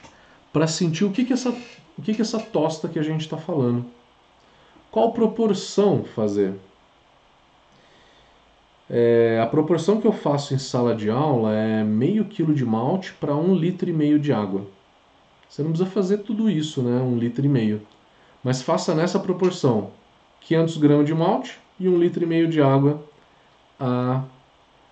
para 0.51 0.67
sentir 0.67 1.05
o 1.05 1.11
que 1.11 1.25
que 1.25 1.33
essa 1.33 1.49
o 1.97 2.01
que 2.01 2.13
que 2.13 2.21
essa 2.21 2.39
tosta 2.39 2.87
que 2.87 2.99
a 2.99 3.03
gente 3.03 3.21
está 3.21 3.37
falando. 3.37 3.85
Qual 4.89 5.11
proporção 5.11 6.03
fazer? 6.03 6.53
É, 8.89 9.39
a 9.41 9.47
proporção 9.47 9.99
que 10.01 10.07
eu 10.07 10.11
faço 10.11 10.53
em 10.53 10.57
sala 10.57 10.95
de 10.95 11.09
aula 11.09 11.53
é 11.53 11.83
meio 11.83 12.25
quilo 12.25 12.53
de 12.53 12.65
malte 12.65 13.13
para 13.13 13.35
um 13.35 13.55
litro 13.55 13.89
e 13.89 13.93
meio 13.93 14.19
de 14.19 14.33
água. 14.33 14.65
Você 15.49 15.61
não 15.61 15.69
precisa 15.69 15.89
fazer 15.89 16.19
tudo 16.19 16.49
isso, 16.49 16.81
né? 16.81 17.01
Um 17.01 17.17
litro 17.17 17.45
e 17.45 17.49
meio. 17.49 17.81
Mas 18.43 18.61
faça 18.61 18.93
nessa 18.93 19.19
proporção: 19.19 19.91
500 20.41 20.77
gramas 20.77 21.05
de 21.05 21.13
malte 21.13 21.59
e 21.79 21.87
um 21.87 21.97
litro 21.97 22.23
e 22.23 22.25
meio 22.25 22.47
de 22.47 22.61
água 22.61 23.03
a 23.79 24.23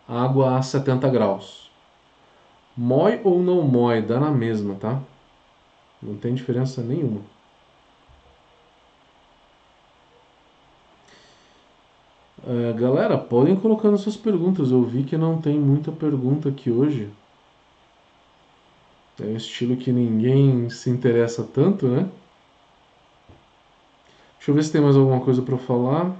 água 0.08 0.58
a 0.58 0.62
70 0.62 1.10
graus. 1.10 1.71
Mói 2.76 3.20
ou 3.24 3.42
não 3.42 3.62
mói, 3.64 4.02
dá 4.02 4.20
na 4.20 4.32
mesma, 4.32 4.76
tá? 4.76 5.02
Não 6.02 6.16
tem 6.18 6.34
diferença 6.34 6.82
nenhuma. 6.82 7.22
Uh, 12.44 12.74
galera, 12.74 13.18
podem 13.18 13.56
colocando 13.56 13.98
suas 13.98 14.18
perguntas. 14.18 14.72
Eu 14.72 14.84
vi 14.84 15.04
que 15.04 15.18
não 15.18 15.40
tem 15.40 15.60
muita 15.60 15.92
pergunta 15.92 16.50
aqui 16.50 16.72
hoje. 16.72 17.10
É 19.20 19.26
um 19.26 19.36
estilo 19.36 19.78
que 19.78 19.92
ninguém 19.92 20.70
se 20.70 20.90
interessa 20.90 21.44
tanto, 21.44 21.88
né? 21.88 22.10
Deixa 24.38 24.50
eu 24.50 24.56
ver 24.56 24.64
se 24.64 24.72
tem 24.72 24.82
mais 24.82 24.96
alguma 24.98 25.20
coisa 25.22 25.42
para 25.44 25.58
falar. 25.58 26.16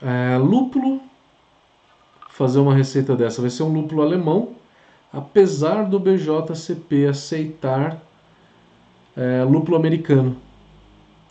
É, 0.00 0.35
lúpulo. 0.46 1.00
Fazer 2.30 2.58
uma 2.58 2.74
receita 2.74 3.16
dessa 3.16 3.40
vai 3.40 3.50
ser 3.50 3.62
um 3.62 3.72
lúpulo 3.72 4.02
alemão. 4.02 4.50
Apesar 5.12 5.84
do 5.84 5.98
BJCP 5.98 7.06
aceitar 7.06 8.00
é, 9.16 9.42
lúpulo 9.44 9.76
americano. 9.76 10.36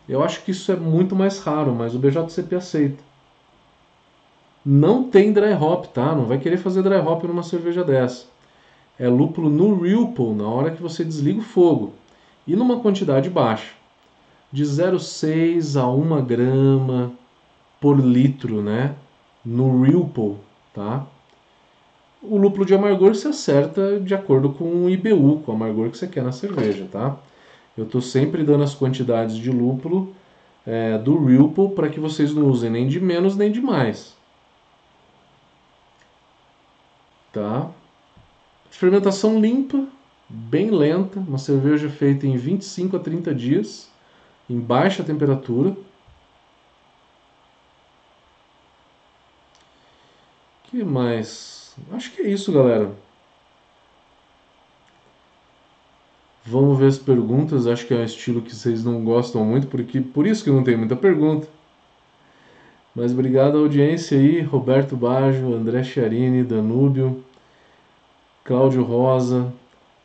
Eu 0.07 0.23
acho 0.23 0.43
que 0.43 0.51
isso 0.51 0.71
é 0.71 0.75
muito 0.75 1.15
mais 1.15 1.39
raro, 1.39 1.73
mas 1.73 1.95
o 1.95 1.99
BJCP 1.99 2.55
aceita. 2.55 3.03
Não 4.65 5.03
tem 5.03 5.31
dry 5.31 5.53
hop, 5.53 5.85
tá? 5.87 6.15
Não 6.15 6.25
vai 6.25 6.39
querer 6.39 6.57
fazer 6.57 6.81
dry 6.81 6.97
hop 6.97 7.23
numa 7.23 7.43
cerveja 7.43 7.83
dessa. 7.83 8.25
É 8.97 9.07
lúpulo 9.07 9.49
no 9.49 9.79
Ripple, 9.81 10.33
na 10.33 10.47
hora 10.47 10.71
que 10.71 10.81
você 10.81 11.03
desliga 11.03 11.39
o 11.39 11.43
fogo. 11.43 11.93
E 12.47 12.55
numa 12.55 12.79
quantidade 12.79 13.29
baixa. 13.29 13.73
De 14.51 14.63
0,6 14.63 15.79
a 15.79 15.87
1 15.87 16.25
grama 16.25 17.11
por 17.79 17.99
litro, 17.99 18.61
né? 18.61 18.95
No 19.45 19.83
Ripple, 19.83 20.37
tá? 20.73 21.05
O 22.21 22.37
lúpulo 22.37 22.65
de 22.65 22.73
amargor 22.73 23.13
se 23.13 23.27
acerta 23.27 23.99
de 23.99 24.15
acordo 24.15 24.51
com 24.51 24.85
o 24.85 24.89
IBU, 24.89 25.41
com 25.41 25.51
o 25.51 25.55
amargor 25.55 25.91
que 25.91 25.97
você 25.97 26.07
quer 26.07 26.23
na 26.23 26.31
cerveja, 26.31 26.87
tá? 26.91 27.17
Eu 27.77 27.83
estou 27.83 28.01
sempre 28.01 28.43
dando 28.43 28.63
as 28.63 28.73
quantidades 28.73 29.35
de 29.35 29.51
lúpulo 29.51 30.13
é, 30.65 30.97
do 30.97 31.23
Ripple 31.23 31.69
para 31.75 31.89
que 31.89 31.99
vocês 31.99 32.33
não 32.33 32.47
usem 32.47 32.69
nem 32.69 32.87
de 32.87 32.99
menos 32.99 33.35
nem 33.35 33.51
de 33.51 33.61
mais. 33.61 34.15
Tá? 37.31 37.69
Fermentação 38.71 39.39
limpa, 39.39 39.85
bem 40.27 40.71
lenta, 40.71 41.19
uma 41.19 41.37
cerveja 41.37 41.89
feita 41.89 42.25
em 42.25 42.37
25 42.37 42.95
a 42.95 42.99
30 42.99 43.35
dias, 43.35 43.89
em 44.49 44.59
baixa 44.59 45.03
temperatura. 45.03 45.75
Que 50.75 50.83
mais? 50.83 51.75
Acho 51.91 52.11
que 52.11 52.21
é 52.21 52.29
isso, 52.29 52.51
galera. 52.51 52.91
Vamos 56.45 56.77
ver 56.77 56.87
as 56.87 56.97
perguntas. 56.97 57.65
Acho 57.65 57.87
que 57.87 57.93
é 57.93 57.97
um 57.97 58.03
estilo 58.03 58.41
que 58.41 58.55
vocês 58.55 58.83
não 58.83 59.03
gostam 59.03 59.43
muito, 59.43 59.67
porque 59.67 60.01
por 60.01 60.27
isso 60.27 60.43
que 60.43 60.51
não 60.51 60.63
tem 60.63 60.77
muita 60.77 60.95
pergunta. 60.95 61.47
Mas 62.93 63.11
obrigado 63.11 63.57
à 63.57 63.61
audiência 63.61 64.17
aí, 64.17 64.41
Roberto 64.41 64.95
Baggio, 64.95 65.53
André 65.53 65.83
Chiarini, 65.83 66.43
Danúbio, 66.43 67.23
Cláudio 68.43 68.83
Rosa, 68.83 69.51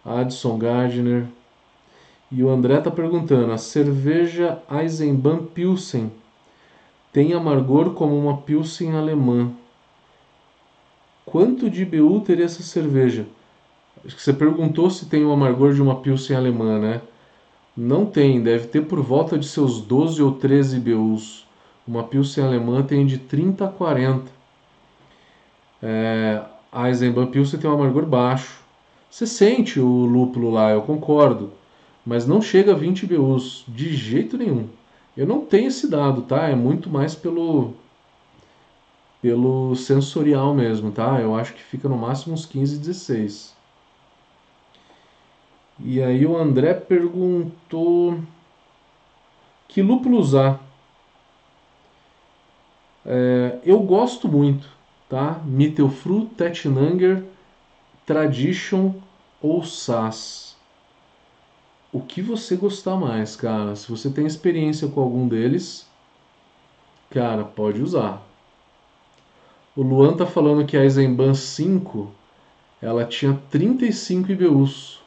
Adson 0.04 0.59
Gardner. 0.59 1.26
E 2.33 2.42
o 2.42 2.48
André 2.48 2.78
está 2.78 2.90
perguntando: 2.90 3.52
a 3.52 3.59
cerveja 3.59 4.62
Eisenbahn 4.70 5.46
Pilsen 5.46 6.11
tem 7.12 7.33
amargor 7.33 7.92
como 7.92 8.16
uma 8.16 8.38
Pilsen 8.38 8.96
alemã. 8.96 9.52
Quanto 11.30 11.70
de 11.70 11.82
IBU 11.82 12.22
teria 12.22 12.44
essa 12.44 12.60
cerveja? 12.60 13.24
Acho 14.04 14.16
que 14.16 14.22
você 14.22 14.32
perguntou 14.32 14.90
se 14.90 15.06
tem 15.06 15.24
o 15.24 15.30
amargor 15.30 15.72
de 15.72 15.80
uma 15.80 15.94
Pilsen 16.00 16.36
alemã, 16.36 16.80
né? 16.80 17.00
Não 17.76 18.04
tem, 18.04 18.42
deve 18.42 18.66
ter 18.66 18.82
por 18.82 19.00
volta 19.00 19.38
de 19.38 19.46
seus 19.46 19.80
12 19.80 20.20
ou 20.20 20.32
13 20.32 20.78
IBUs. 20.78 21.46
Uma 21.86 22.02
Pilsen 22.02 22.42
alemã 22.42 22.82
tem 22.82 23.06
de 23.06 23.16
30 23.16 23.64
a 23.64 23.68
40. 23.68 24.24
É, 25.80 26.42
a 26.72 26.88
Eisenbahn 26.88 27.26
Pilsen 27.26 27.60
tem 27.60 27.70
um 27.70 27.74
amargor 27.74 28.06
baixo. 28.06 28.60
Você 29.08 29.24
sente 29.24 29.78
o 29.78 30.04
lúpulo 30.04 30.50
lá, 30.50 30.72
eu 30.72 30.82
concordo, 30.82 31.52
mas 32.04 32.26
não 32.26 32.42
chega 32.42 32.72
a 32.72 32.76
20 32.76 33.04
IBUs, 33.04 33.64
de 33.68 33.94
jeito 33.94 34.36
nenhum. 34.36 34.66
Eu 35.16 35.28
não 35.28 35.42
tenho 35.42 35.68
esse 35.68 35.88
dado, 35.88 36.22
tá? 36.22 36.48
É 36.48 36.56
muito 36.56 36.90
mais 36.90 37.14
pelo 37.14 37.74
pelo 39.20 39.74
sensorial 39.76 40.54
mesmo, 40.54 40.90
tá? 40.90 41.20
Eu 41.20 41.35
acho 41.35 41.52
que 41.54 41.62
fica 41.62 41.88
no 41.88 41.96
máximo 41.96 42.35
uns 42.35 42.46
15, 42.46 42.78
16. 42.78 43.54
E 45.78 46.02
aí 46.02 46.26
o 46.26 46.37
André 46.37 46.74
perguntou 46.74 48.18
que 49.68 49.83
lúpulo 49.83 50.18
usar. 50.18 50.61
É, 53.04 53.59
eu 53.64 53.78
gosto 53.80 54.28
muito, 54.28 54.68
tá? 55.09 55.40
Mittelfru, 55.44 56.26
Tetnanger, 56.26 57.24
Tradition 58.04 58.94
ou 59.40 59.64
Sass. 59.64 60.56
O 61.92 62.00
que 62.00 62.22
você 62.22 62.56
gostar 62.56 62.96
mais, 62.96 63.35
cara? 63.35 63.74
Se 63.74 63.90
você 63.90 64.11
tem 64.11 64.26
experiência 64.26 64.87
com 64.88 65.00
algum 65.00 65.26
deles, 65.26 65.88
cara, 67.11 67.42
pode 67.42 67.83
usar. 67.83 68.29
O 69.80 69.82
Luan 69.82 70.14
tá 70.14 70.26
falando 70.26 70.66
que 70.66 70.76
a 70.76 70.82
Eisenbahn 70.82 71.32
5 71.32 72.10
ela 72.82 73.02
tinha 73.06 73.40
35 73.48 74.30
IBUs 74.30 75.00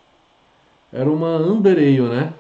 era 0.92 1.12
uma 1.12 1.28
Amber 1.28 1.78
Ale, 1.78 2.02
né? 2.02 2.34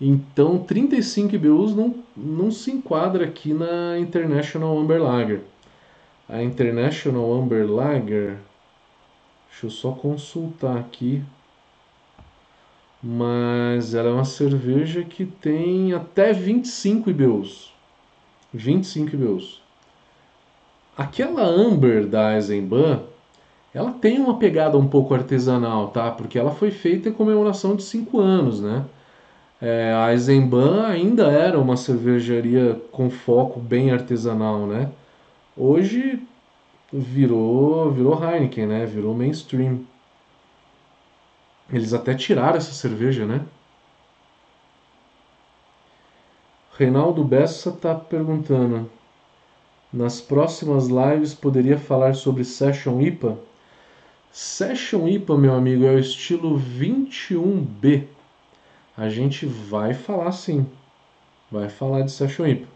Então 0.00 0.60
35 0.60 1.34
IBUs 1.34 1.74
não, 1.74 1.96
não 2.16 2.52
se 2.52 2.70
enquadra 2.70 3.24
aqui 3.24 3.52
na 3.52 3.98
International 3.98 4.78
Amber 4.78 5.02
Lager. 5.02 5.40
A 6.28 6.40
International 6.40 7.32
Amber 7.32 7.68
Lager, 7.68 8.38
deixa 9.50 9.66
eu 9.66 9.70
só 9.70 9.90
consultar 9.90 10.78
aqui, 10.78 11.20
mas 13.02 13.92
ela 13.92 14.08
é 14.08 14.12
uma 14.12 14.24
cerveja 14.24 15.02
que 15.02 15.26
tem 15.26 15.94
até 15.94 16.32
25 16.32 17.10
IBUs. 17.10 17.72
25 18.54 19.16
IBUs. 19.16 19.61
Aquela 20.96 21.42
Amber 21.42 22.06
da 22.06 22.34
Eisenbahn, 22.34 23.00
ela 23.74 23.92
tem 23.92 24.18
uma 24.18 24.38
pegada 24.38 24.76
um 24.76 24.86
pouco 24.86 25.14
artesanal, 25.14 25.88
tá? 25.88 26.10
Porque 26.10 26.38
ela 26.38 26.50
foi 26.50 26.70
feita 26.70 27.08
em 27.08 27.12
comemoração 27.12 27.74
de 27.74 27.82
5 27.82 28.20
anos, 28.20 28.60
né? 28.60 28.84
É, 29.60 29.92
a 29.94 30.12
Eisenbahn 30.12 30.84
ainda 30.86 31.30
era 31.30 31.58
uma 31.58 31.76
cervejaria 31.76 32.80
com 32.90 33.08
foco 33.08 33.60
bem 33.60 33.90
artesanal, 33.90 34.66
né? 34.66 34.90
Hoje 35.56 36.20
virou, 36.92 37.90
virou 37.90 38.22
Heineken, 38.22 38.66
né? 38.66 38.84
Virou 38.86 39.14
mainstream. 39.14 39.80
Eles 41.72 41.94
até 41.94 42.14
tiraram 42.14 42.56
essa 42.56 42.72
cerveja, 42.72 43.24
né? 43.24 43.40
Reinaldo 46.76 47.24
Bessa 47.24 47.70
está 47.70 47.94
perguntando: 47.94 48.90
nas 49.92 50.20
próximas 50.20 50.88
lives 50.88 51.34
poderia 51.34 51.78
falar 51.78 52.14
sobre 52.14 52.44
Session 52.44 53.00
IPA? 53.00 53.38
Session 54.32 55.06
IPA, 55.06 55.36
meu 55.36 55.54
amigo, 55.54 55.84
é 55.84 55.90
o 55.90 55.98
estilo 55.98 56.58
21B. 56.58 58.04
A 58.96 59.08
gente 59.08 59.44
vai 59.44 59.92
falar 59.92 60.32
sim. 60.32 60.66
Vai 61.50 61.68
falar 61.68 62.02
de 62.02 62.10
Session 62.10 62.46
IPA. 62.46 62.66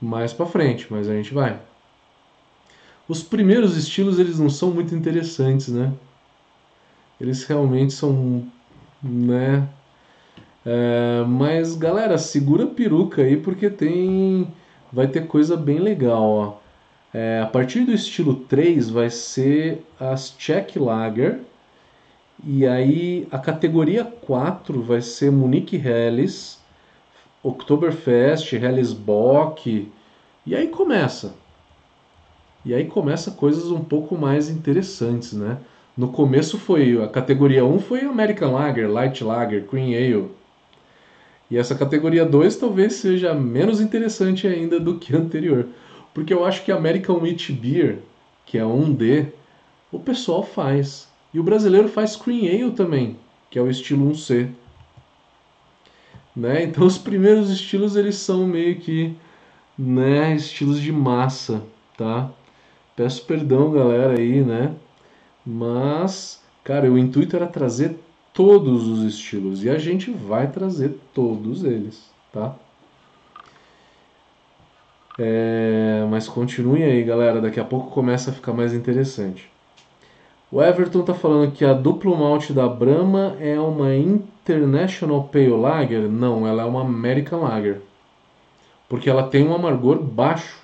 Mais 0.00 0.32
para 0.32 0.46
frente, 0.46 0.86
mas 0.90 1.08
a 1.08 1.14
gente 1.14 1.34
vai. 1.34 1.60
Os 3.08 3.22
primeiros 3.22 3.76
estilos 3.76 4.18
eles 4.18 4.38
não 4.38 4.48
são 4.48 4.70
muito 4.70 4.94
interessantes, 4.94 5.68
né? 5.68 5.92
Eles 7.20 7.44
realmente 7.44 7.92
são, 7.92 8.46
né? 9.02 9.68
É, 10.64 11.24
mas 11.26 11.74
galera, 11.74 12.16
segura 12.18 12.64
a 12.64 12.68
peruca 12.68 13.22
aí 13.22 13.36
porque 13.36 13.68
tem, 13.68 14.46
vai 14.92 15.08
ter 15.08 15.26
coisa 15.26 15.56
bem 15.56 15.78
legal, 15.78 16.22
ó. 16.22 16.62
É, 17.14 17.40
a 17.42 17.46
partir 17.46 17.84
do 17.84 17.92
estilo 17.92 18.34
3 18.34 18.88
vai 18.90 19.10
ser 19.10 19.84
as 19.98 20.30
Czech 20.30 20.78
Lager. 20.78 21.40
E 22.44 22.66
aí 22.66 23.28
a 23.30 23.38
categoria 23.38 24.04
4 24.04 24.82
vai 24.82 25.00
ser 25.00 25.30
Munich 25.30 25.76
Helles, 25.76 26.60
Oktoberfest, 27.42 28.52
Helles 28.54 28.92
Bock. 28.92 29.90
E 30.44 30.56
aí 30.56 30.68
começa. 30.68 31.34
E 32.64 32.74
aí 32.74 32.86
começa 32.86 33.30
coisas 33.30 33.70
um 33.70 33.82
pouco 33.84 34.16
mais 34.16 34.48
interessantes, 34.48 35.32
né? 35.32 35.58
No 35.96 36.08
começo 36.08 36.58
foi 36.58 37.02
a 37.02 37.08
categoria 37.08 37.64
1 37.64 37.80
foi 37.80 38.00
American 38.00 38.52
Lager, 38.52 38.90
Light 38.90 39.22
Lager, 39.22 39.66
Cream 39.66 39.88
Ale. 39.88 40.30
E 41.52 41.58
essa 41.58 41.74
categoria 41.74 42.24
2 42.24 42.56
talvez 42.56 42.94
seja 42.94 43.34
menos 43.34 43.78
interessante 43.78 44.46
ainda 44.46 44.80
do 44.80 44.96
que 44.96 45.14
a 45.14 45.18
anterior. 45.18 45.66
Porque 46.14 46.32
eu 46.32 46.46
acho 46.46 46.64
que 46.64 46.72
American 46.72 47.18
Wheat 47.18 47.52
Beer, 47.52 47.98
que 48.46 48.56
é 48.56 48.62
1D, 48.62 49.26
o 49.92 50.00
pessoal 50.00 50.42
faz. 50.42 51.06
E 51.30 51.38
o 51.38 51.42
brasileiro 51.42 51.90
faz 51.90 52.16
Cream 52.16 52.46
Ale 52.46 52.72
também, 52.72 53.18
que 53.50 53.58
é 53.58 53.62
o 53.62 53.68
estilo 53.68 54.10
1C. 54.10 54.48
Né? 56.34 56.62
Então 56.62 56.86
os 56.86 56.96
primeiros 56.96 57.50
estilos 57.50 57.96
eles 57.96 58.16
são 58.16 58.46
meio 58.46 58.76
que 58.76 59.14
né, 59.78 60.34
estilos 60.34 60.80
de 60.80 60.90
massa, 60.90 61.62
tá? 61.98 62.30
Peço 62.96 63.26
perdão, 63.26 63.70
galera 63.70 64.18
aí, 64.18 64.42
né? 64.42 64.74
Mas, 65.44 66.42
cara, 66.64 66.90
o 66.90 66.96
intuito 66.96 67.36
era 67.36 67.46
trazer 67.46 67.98
todos 68.32 68.88
os 68.88 69.02
estilos 69.04 69.62
e 69.64 69.70
a 69.70 69.78
gente 69.78 70.10
vai 70.10 70.50
trazer 70.50 70.98
todos 71.12 71.64
eles, 71.64 72.10
tá? 72.32 72.54
É, 75.18 76.06
mas 76.10 76.26
continue 76.28 76.82
aí, 76.82 77.02
galera. 77.04 77.40
Daqui 77.40 77.60
a 77.60 77.64
pouco 77.64 77.90
começa 77.90 78.30
a 78.30 78.34
ficar 78.34 78.52
mais 78.52 78.72
interessante. 78.72 79.50
O 80.50 80.62
Everton 80.62 81.02
tá 81.02 81.14
falando 81.14 81.52
que 81.52 81.64
a 81.64 81.72
duplo 81.72 82.16
malte 82.16 82.52
da 82.52 82.68
Brahma 82.68 83.36
é 83.40 83.58
uma 83.58 83.94
International 83.94 85.24
Pale 85.24 85.48
Lager. 85.48 86.08
Não, 86.08 86.46
ela 86.46 86.62
é 86.62 86.66
uma 86.66 86.82
American 86.82 87.40
Lager. 87.40 87.80
Porque 88.88 89.08
ela 89.08 89.22
tem 89.24 89.46
um 89.46 89.54
amargor 89.54 89.98
baixo. 90.02 90.60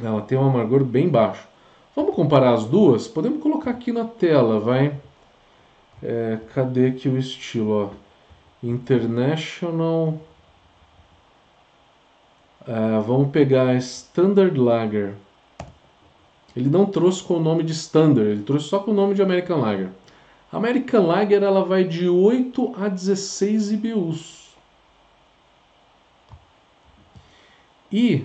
Ela 0.00 0.20
tem 0.22 0.36
um 0.36 0.46
amargor 0.46 0.84
bem 0.84 1.08
baixo. 1.08 1.46
Vamos 1.94 2.14
comparar 2.14 2.54
as 2.54 2.64
duas? 2.64 3.06
Podemos 3.06 3.42
colocar 3.42 3.70
aqui 3.70 3.92
na 3.92 4.04
tela, 4.04 4.58
vai. 4.58 4.94
É, 6.02 6.38
cadê 6.54 6.88
aqui 6.88 7.08
o 7.08 7.18
estilo? 7.18 7.70
Ó? 7.70 8.66
International 8.66 10.18
Uh, 12.62 13.02
vamos 13.02 13.30
pegar 13.32 13.74
Standard 13.74 14.56
Lager. 14.56 15.14
Ele 16.54 16.68
não 16.68 16.86
trouxe 16.86 17.22
com 17.22 17.34
o 17.34 17.40
nome 17.40 17.64
de 17.64 17.72
Standard, 17.72 18.28
ele 18.28 18.42
trouxe 18.44 18.68
só 18.68 18.78
com 18.78 18.92
o 18.92 18.94
nome 18.94 19.14
de 19.14 19.22
American 19.22 19.58
Lager. 19.58 19.88
A 20.52 20.58
American 20.58 21.06
Lager 21.06 21.42
ela 21.42 21.64
vai 21.64 21.82
de 21.82 22.08
8 22.08 22.74
a 22.78 22.88
16 22.88 23.72
IBUs. 23.72 24.54
E 27.90 28.24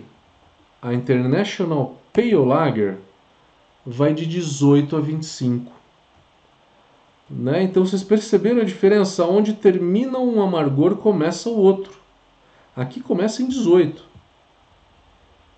a 0.82 0.94
International 0.94 2.00
Pale 2.13 2.36
Lager 2.36 2.98
vai 3.84 4.13
de 4.13 4.28
18 4.28 4.98
a 4.98 5.00
25. 5.00 5.72
Né? 7.30 7.63
Então 7.63 7.86
vocês 7.86 8.04
perceberam 8.04 8.62
a 8.62 8.66
diferença? 8.66 9.26
Onde 9.26 9.54
termina 9.54 10.18
um 10.18 10.42
amargor, 10.42 10.96
começa 10.98 11.50
o 11.50 11.58
outro. 11.58 11.94
Aqui 12.76 13.02
começa 13.02 13.42
em 13.42 13.48
18. 13.48 14.04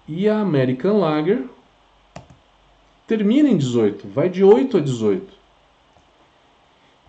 E 0.07 0.27
a 0.27 0.39
American 0.39 0.99
Lager 0.99 1.45
termina 3.05 3.49
em 3.49 3.57
18, 3.57 4.07
vai 4.07 4.29
de 4.29 4.43
8 4.43 4.77
a 4.77 4.79
18. 4.79 5.39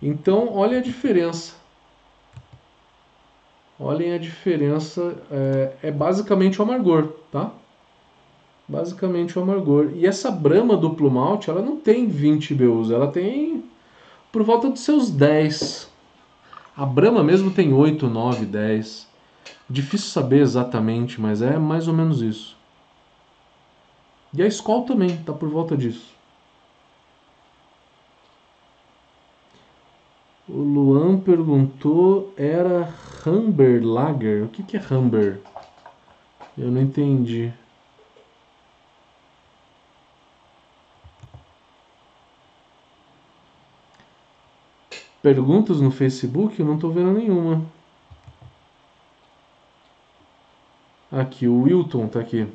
Então, 0.01 0.53
olha 0.53 0.79
a 0.79 0.81
diferença. 0.81 1.55
Olhem 3.79 4.13
a 4.13 4.17
diferença. 4.17 5.15
É, 5.31 5.73
é 5.83 5.91
basicamente 5.91 6.59
o 6.59 6.63
amargor, 6.63 7.13
tá? 7.31 7.51
Basicamente 8.67 9.37
o 9.37 9.41
amargor. 9.41 9.91
E 9.95 10.05
essa 10.05 10.29
Brahma 10.29 10.77
duplo 10.77 11.09
malte, 11.09 11.49
ela 11.49 11.61
não 11.61 11.77
tem 11.77 12.07
20 12.07 12.53
BUs, 12.53 12.91
ela 12.91 13.07
tem 13.07 13.63
por 14.31 14.43
volta 14.43 14.69
dos 14.69 14.81
seus 14.81 15.09
10. 15.09 15.89
A 16.75 16.85
Brahma 16.85 17.23
mesmo 17.23 17.51
tem 17.51 17.73
8, 17.73 18.07
9, 18.07 18.45
10. 18.45 19.07
Difícil 19.69 20.09
saber 20.09 20.41
exatamente, 20.41 21.19
mas 21.19 21.41
é 21.41 21.57
mais 21.57 21.87
ou 21.87 21.93
menos 21.93 22.21
isso. 22.21 22.57
E 24.33 24.41
a 24.41 24.47
escola 24.47 24.85
também 24.85 25.09
está 25.09 25.33
por 25.33 25.49
volta 25.49 25.75
disso. 25.75 26.13
O 30.47 30.57
Luan 30.57 31.19
perguntou, 31.19 32.33
era 32.35 32.93
Humber 33.25 33.85
Lager? 33.85 34.43
O 34.43 34.47
que, 34.49 34.63
que 34.63 34.77
é 34.77 34.81
Humber? 34.81 35.39
Eu 36.57 36.71
não 36.71 36.81
entendi. 36.81 37.53
Perguntas 45.21 45.79
no 45.79 45.91
Facebook? 45.91 46.59
Eu 46.59 46.65
não 46.65 46.75
estou 46.75 46.91
vendo 46.91 47.11
nenhuma. 47.11 47.63
Aqui, 51.11 51.47
o 51.47 51.61
Wilton 51.61 52.05
está 52.05 52.19
aqui. 52.19 52.47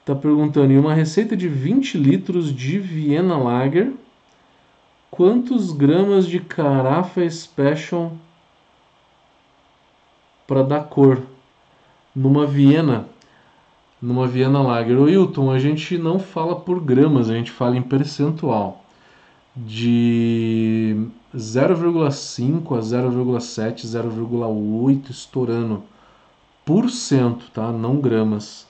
Está 0.00 0.14
perguntando, 0.14 0.72
em 0.72 0.78
uma 0.78 0.92
receita 0.92 1.36
de 1.36 1.48
20 1.48 1.96
litros 1.96 2.54
de 2.54 2.78
Vienna 2.78 3.38
Lager, 3.38 3.92
quantos 5.10 5.72
gramas 5.72 6.26
de 6.26 6.38
carafa 6.38 7.28
special 7.28 8.12
para 10.46 10.62
dar 10.62 10.84
cor 10.84 11.22
numa 12.14 12.46
Viena, 12.46 13.08
numa 14.02 14.28
Viena 14.28 14.60
Lager? 14.60 14.98
O 14.98 15.08
Hilton, 15.08 15.50
a 15.50 15.58
gente 15.58 15.96
não 15.96 16.18
fala 16.18 16.60
por 16.60 16.78
gramas, 16.80 17.30
a 17.30 17.34
gente 17.34 17.50
fala 17.50 17.76
em 17.76 17.82
percentual 17.82 18.85
de 19.56 21.08
0,5 21.34 22.76
a 22.76 22.80
0,7, 22.80 23.86
0,8 23.86 25.10
estourando 25.10 25.82
por 26.64 26.90
cento, 26.90 27.50
tá? 27.52 27.72
Não 27.72 28.00
gramas 28.00 28.66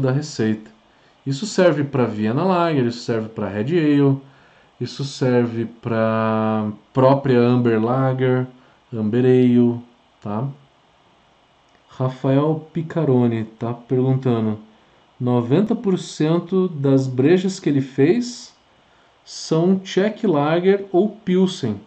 da 0.00 0.12
receita. 0.12 0.70
Isso 1.26 1.46
serve 1.46 1.82
para 1.82 2.06
Vienna 2.06 2.44
Lager, 2.44 2.86
isso 2.86 3.00
serve 3.00 3.28
para 3.28 3.48
Red 3.48 3.76
Ale, 3.76 4.20
isso 4.80 5.04
serve 5.04 5.64
para 5.64 6.70
própria 6.92 7.40
Amber 7.40 7.82
Lager, 7.82 8.46
Amber 8.92 9.24
Ale, 9.24 9.80
tá? 10.20 10.48
Rafael 11.88 12.68
Picarone 12.72 13.44
tá 13.44 13.74
perguntando: 13.74 14.58
90% 15.20 16.70
das 16.72 17.06
brejas 17.06 17.58
que 17.58 17.68
ele 17.68 17.80
fez 17.80 18.51
são 19.32 19.78
Czech 19.78 20.26
Lager 20.26 20.84
ou 20.92 21.08
Pilsen. 21.08 21.80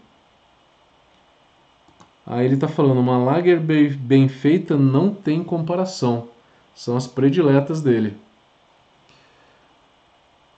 Aí 2.26 2.43
ele 2.43 2.55
está 2.55 2.67
falando: 2.67 2.99
uma 2.99 3.19
Lager 3.19 3.59
bem 3.59 4.28
feita 4.28 4.76
não 4.76 5.13
tem 5.13 5.43
comparação. 5.43 6.28
São 6.74 6.97
as 6.97 7.05
prediletas 7.05 7.84
dele. 7.84 8.17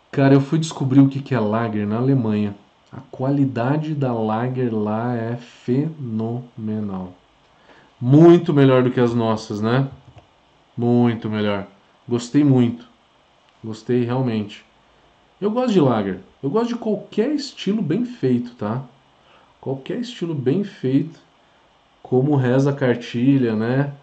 Cara, 0.10 0.34
eu 0.34 0.40
fui 0.40 0.58
descobrir 0.58 1.02
o 1.02 1.10
que 1.10 1.36
é 1.36 1.40
lager 1.40 1.86
na 1.86 1.98
Alemanha. 1.98 2.56
A 2.90 3.02
qualidade 3.12 3.94
da 3.94 4.14
lager 4.14 4.74
lá 4.74 5.14
é 5.14 5.36
fenomenal. 5.36 7.12
Muito 8.00 8.54
melhor 8.54 8.82
do 8.82 8.92
que 8.92 9.02
as 9.02 9.14
nossas, 9.14 9.60
né? 9.60 9.90
Muito 10.76 11.30
melhor. 11.30 11.68
Gostei 12.08 12.46
muito. 12.46 12.88
Gostei 13.62 14.06
realmente. 14.06 14.66
Eu 15.40 15.52
gosto 15.52 15.74
de 15.74 15.82
lager. 15.82 16.22
Eu 16.42 16.50
gosto 16.50 16.70
de 16.70 16.76
qualquer 16.76 17.32
estilo 17.32 17.82
bem 17.82 18.06
feito, 18.06 18.54
tá? 18.56 18.84
Qualquer 19.60 20.00
estilo 20.00 20.36
bem 20.36 20.64
feito. 20.64 21.20
Como 22.04 22.36
reza 22.36 22.70
a 22.72 22.76
cartilha, 22.76 23.56
né? 23.56 23.94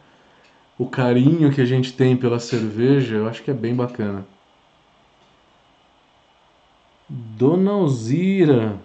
o 0.78 0.86
carinho 0.88 1.52
que 1.52 1.60
a 1.60 1.64
gente 1.64 1.92
tem 1.92 2.16
pela 2.16 2.38
cerveja, 2.38 3.16
eu 3.16 3.28
acho 3.28 3.42
que 3.42 3.50
é 3.50 3.54
bem 3.54 3.74
bacana. 3.74 4.26
Dona 7.08 7.70
Alzira, 7.70 8.78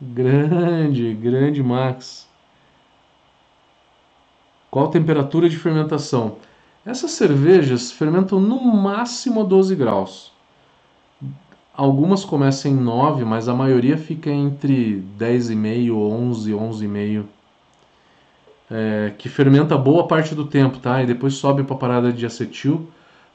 grande, 0.00 1.14
grande 1.14 1.62
Max. 1.62 2.28
Qual 4.70 4.86
a 4.86 4.90
temperatura 4.90 5.48
de 5.48 5.56
fermentação? 5.56 6.38
Essas 6.84 7.12
cervejas 7.12 7.92
fermentam 7.92 8.40
no 8.40 8.60
máximo 8.60 9.40
a 9.40 9.44
12 9.44 9.74
graus. 9.76 10.32
Algumas 11.76 12.24
começam 12.24 12.70
em 12.70 12.74
9, 12.74 13.22
mas 13.26 13.50
a 13.50 13.54
maioria 13.54 13.98
fica 13.98 14.30
entre 14.30 15.04
10,5, 15.18 15.92
11, 15.92 16.52
11,5. 16.52 17.24
É, 18.70 19.12
que 19.18 19.28
fermenta 19.28 19.76
boa 19.76 20.08
parte 20.08 20.34
do 20.34 20.46
tempo, 20.46 20.78
tá? 20.78 21.02
E 21.02 21.06
depois 21.06 21.34
sobe 21.34 21.62
para 21.64 21.76
a 21.76 21.78
parada 21.78 22.10
de 22.10 22.24
acetil. 22.24 22.90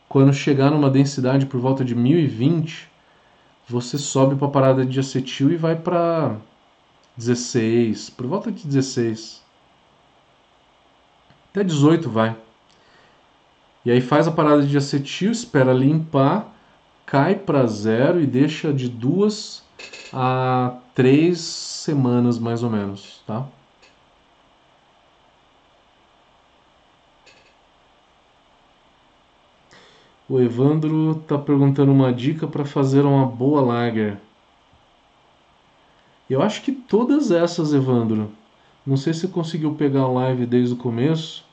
Quando 0.09 0.33
chegar 0.33 0.71
numa 0.71 0.89
densidade 0.89 1.45
por 1.45 1.59
volta 1.59 1.85
de 1.85 1.93
1020, 1.93 2.89
você 3.69 3.99
sobe 3.99 4.35
para 4.35 4.47
a 4.47 4.51
parada 4.51 4.83
de 4.83 4.99
acetil 4.99 5.51
e 5.51 5.55
vai 5.55 5.75
para 5.75 6.35
16, 7.15 8.09
por 8.09 8.25
volta 8.25 8.51
de 8.51 8.65
16. 8.65 9.39
Até 11.51 11.63
18 11.63 12.09
vai. 12.09 12.35
E 13.85 13.91
aí 13.91 14.01
faz 14.01 14.27
a 14.27 14.31
parada 14.31 14.63
de 14.63 14.75
acetil, 14.75 15.31
espera 15.31 15.71
limpar 15.71 16.50
cai 17.11 17.35
para 17.35 17.67
zero 17.67 18.21
e 18.21 18.25
deixa 18.25 18.71
de 18.71 18.87
duas 18.87 19.61
a 20.13 20.77
três 20.95 21.41
semanas 21.41 22.39
mais 22.39 22.63
ou 22.63 22.69
menos, 22.69 23.21
tá? 23.27 23.45
O 30.29 30.39
Evandro 30.39 31.19
está 31.21 31.37
perguntando 31.37 31.91
uma 31.91 32.13
dica 32.13 32.47
para 32.47 32.63
fazer 32.63 33.01
uma 33.01 33.25
boa 33.25 33.59
lager. 33.59 34.17
Eu 36.29 36.41
acho 36.41 36.61
que 36.61 36.71
todas 36.71 37.29
essas, 37.29 37.73
Evandro. 37.73 38.31
Não 38.87 38.95
sei 38.95 39.13
se 39.13 39.27
conseguiu 39.27 39.75
pegar 39.75 40.03
a 40.03 40.07
live 40.07 40.45
desde 40.45 40.75
o 40.75 40.77
começo. 40.77 41.43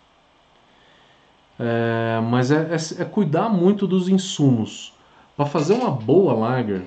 É, 1.59 2.21
mas 2.31 2.53
é, 2.53 2.71
é, 2.73 3.03
é 3.03 3.05
cuidar 3.05 3.49
muito 3.49 3.89
dos 3.89 4.09
insumos. 4.09 4.97
Para 5.39 5.47
fazer 5.47 5.75
uma 5.75 5.93
boa 5.93 6.33
lager, 6.33 6.83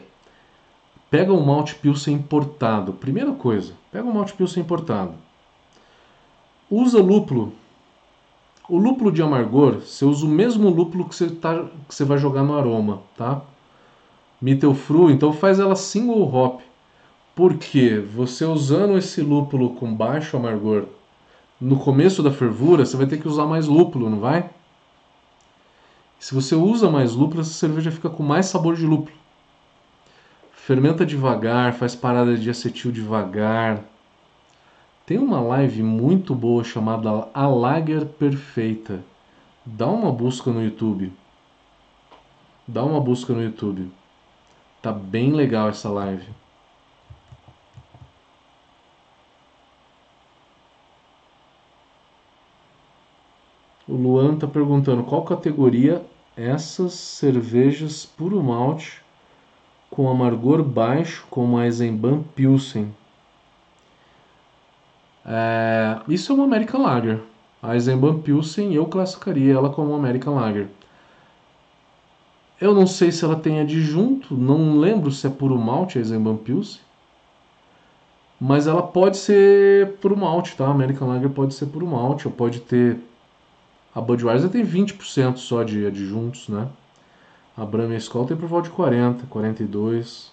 pega 1.10 1.32
um 1.32 1.42
malte 1.42 1.74
pilsen 1.74 2.16
importado. 2.16 2.92
Primeira 2.92 3.32
coisa, 3.32 3.72
pega 3.90 4.06
um 4.06 4.12
malte 4.12 4.34
pilsen 4.34 4.62
importado. 4.62 5.14
Usa 6.70 7.02
lúpulo. 7.02 7.54
O 8.68 8.78
lúpulo 8.78 9.10
de 9.10 9.22
amargor, 9.22 9.76
você 9.76 10.04
usa 10.04 10.26
o 10.26 10.30
mesmo 10.30 10.70
lúpulo 10.70 11.08
que 11.08 11.16
você, 11.16 11.30
tá, 11.30 11.64
que 11.88 11.96
você 11.96 12.04
vai 12.04 12.18
jogar 12.18 12.44
no 12.44 12.54
aroma, 12.54 13.02
tá? 13.16 13.42
Mittelfru, 14.42 15.10
então 15.10 15.32
faz 15.32 15.58
ela 15.58 15.78
single 15.78 16.22
hop. 16.36 16.60
Porque 17.34 18.00
você 18.00 18.44
usando 18.44 18.98
esse 18.98 19.22
lúpulo 19.22 19.76
com 19.76 19.96
baixo 19.96 20.36
amargor 20.36 20.88
no 21.60 21.80
começo 21.80 22.22
da 22.22 22.32
fervura, 22.32 22.86
você 22.86 22.98
vai 22.98 23.08
ter 23.08 23.18
que 23.18 23.30
usar 23.30 23.46
mais 23.46 23.66
lúpulo, 23.66 24.10
não 24.10 24.20
vai? 24.20 24.50
Se 26.22 26.36
você 26.36 26.54
usa 26.54 26.88
mais 26.88 27.14
lúpulo, 27.14 27.42
essa 27.42 27.50
cerveja 27.50 27.90
fica 27.90 28.08
com 28.08 28.22
mais 28.22 28.46
sabor 28.46 28.76
de 28.76 28.86
lúpulo. 28.86 29.18
Fermenta 30.52 31.04
devagar, 31.04 31.74
faz 31.74 31.96
parada 31.96 32.38
de 32.38 32.48
acetil 32.48 32.92
devagar. 32.92 33.84
Tem 35.04 35.18
uma 35.18 35.42
live 35.42 35.82
muito 35.82 36.36
boa 36.36 36.64
chamada 36.64 37.28
A 37.34 37.48
Lager 37.48 38.06
Perfeita. 38.06 39.04
Dá 39.66 39.88
uma 39.88 40.12
busca 40.12 40.52
no 40.52 40.64
YouTube. 40.64 41.12
Dá 42.68 42.84
uma 42.84 43.02
busca 43.02 43.34
no 43.34 43.42
YouTube. 43.42 43.92
Tá 44.80 44.92
bem 44.92 45.32
legal 45.32 45.70
essa 45.70 45.90
live. 45.90 46.30
O 53.88 53.96
Luan 53.96 54.38
tá 54.38 54.48
perguntando 54.48 55.04
qual 55.04 55.24
categoria 55.24 56.06
essas 56.36 56.94
cervejas 56.94 58.06
puro 58.06 58.42
malte 58.42 59.02
com 59.90 60.10
amargor 60.10 60.64
baixo, 60.64 61.26
como 61.30 61.58
a 61.58 61.66
Eisenbahn 61.66 62.24
Pilsen. 62.34 62.94
É, 65.26 66.00
isso 66.08 66.32
é 66.32 66.36
uma 66.36 66.46
American 66.46 66.82
Lager. 66.82 67.20
A 67.62 67.76
Eisenbahn 67.76 68.20
Pilsen 68.22 68.74
eu 68.74 68.86
classificaria 68.86 69.54
ela 69.54 69.70
como 69.70 69.90
uma 69.90 69.98
American 69.98 70.36
Lager. 70.36 70.68
Eu 72.60 72.74
não 72.74 72.88
sei 72.88 73.12
se 73.12 73.26
ela 73.26 73.36
tem 73.36 73.60
adjunto, 73.60 74.36
não 74.36 74.78
lembro 74.80 75.12
se 75.12 75.28
é 75.28 75.30
puro 75.30 75.58
malte 75.58 75.98
a 75.98 76.02
Eisenbahn 76.02 76.38
Pilsen. 76.38 76.80
Mas 78.40 78.66
ela 78.66 78.82
pode 78.82 79.18
ser 79.18 79.98
puro 79.98 80.18
malte, 80.18 80.56
tá? 80.56 80.66
A 80.66 80.72
American 80.72 81.08
Lager 81.08 81.30
pode 81.30 81.54
ser 81.54 81.68
puro 81.68 81.86
malte, 81.86 82.28
ou 82.28 82.34
pode 82.34 82.62
ter 82.62 82.98
a 83.94 84.00
Budweiser 84.00 84.50
tem 84.50 84.66
20% 84.66 85.38
só 85.38 85.64
de 85.64 85.86
adjuntos, 85.86 86.48
né? 86.48 86.68
A 87.58 87.66
Brahma 87.66 87.96
Skol 87.96 88.26
tem 88.26 88.38
por 88.38 88.48
volta 88.48 88.70
de 88.70 88.76
40, 88.76 89.26
42. 89.28 90.32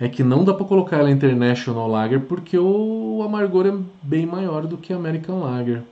É 0.00 0.08
que 0.08 0.24
não 0.24 0.44
dá 0.44 0.52
para 0.52 0.66
colocar 0.66 0.96
ela 0.98 1.10
International 1.10 1.86
Lager 1.86 2.20
porque 2.22 2.58
o 2.58 3.22
amargor 3.24 3.66
é 3.66 3.78
bem 4.02 4.26
maior 4.26 4.66
do 4.66 4.76
que 4.76 4.92
a 4.92 4.96
American 4.96 5.40
Lager. 5.40 5.82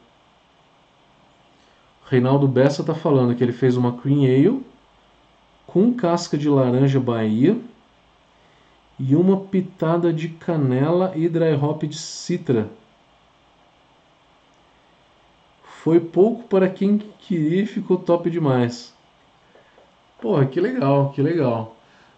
Reinaldo 2.06 2.48
Bessa 2.48 2.82
tá 2.82 2.94
falando 2.94 3.34
que 3.36 3.44
ele 3.44 3.52
fez 3.52 3.76
uma 3.76 3.98
Cream 3.98 4.24
Ale 4.24 4.66
com 5.66 5.92
casca 5.92 6.36
de 6.36 6.48
laranja 6.48 6.98
Bahia 6.98 7.56
e 8.98 9.14
uma 9.14 9.36
pitada 9.36 10.12
de 10.12 10.28
canela 10.28 11.12
e 11.14 11.28
dry 11.28 11.52
hop 11.54 11.84
de 11.84 11.96
citra 11.96 12.68
foi 15.82 16.00
pouco 16.00 16.42
para 16.48 16.68
quem 16.68 16.98
queria 16.98 17.62
e 17.62 17.66
ficou 17.66 17.98
top 17.98 18.28
demais. 18.28 18.92
Porra, 20.20 20.44
que 20.44 20.60
legal, 20.60 21.12
que 21.12 21.22
legal. 21.22 21.76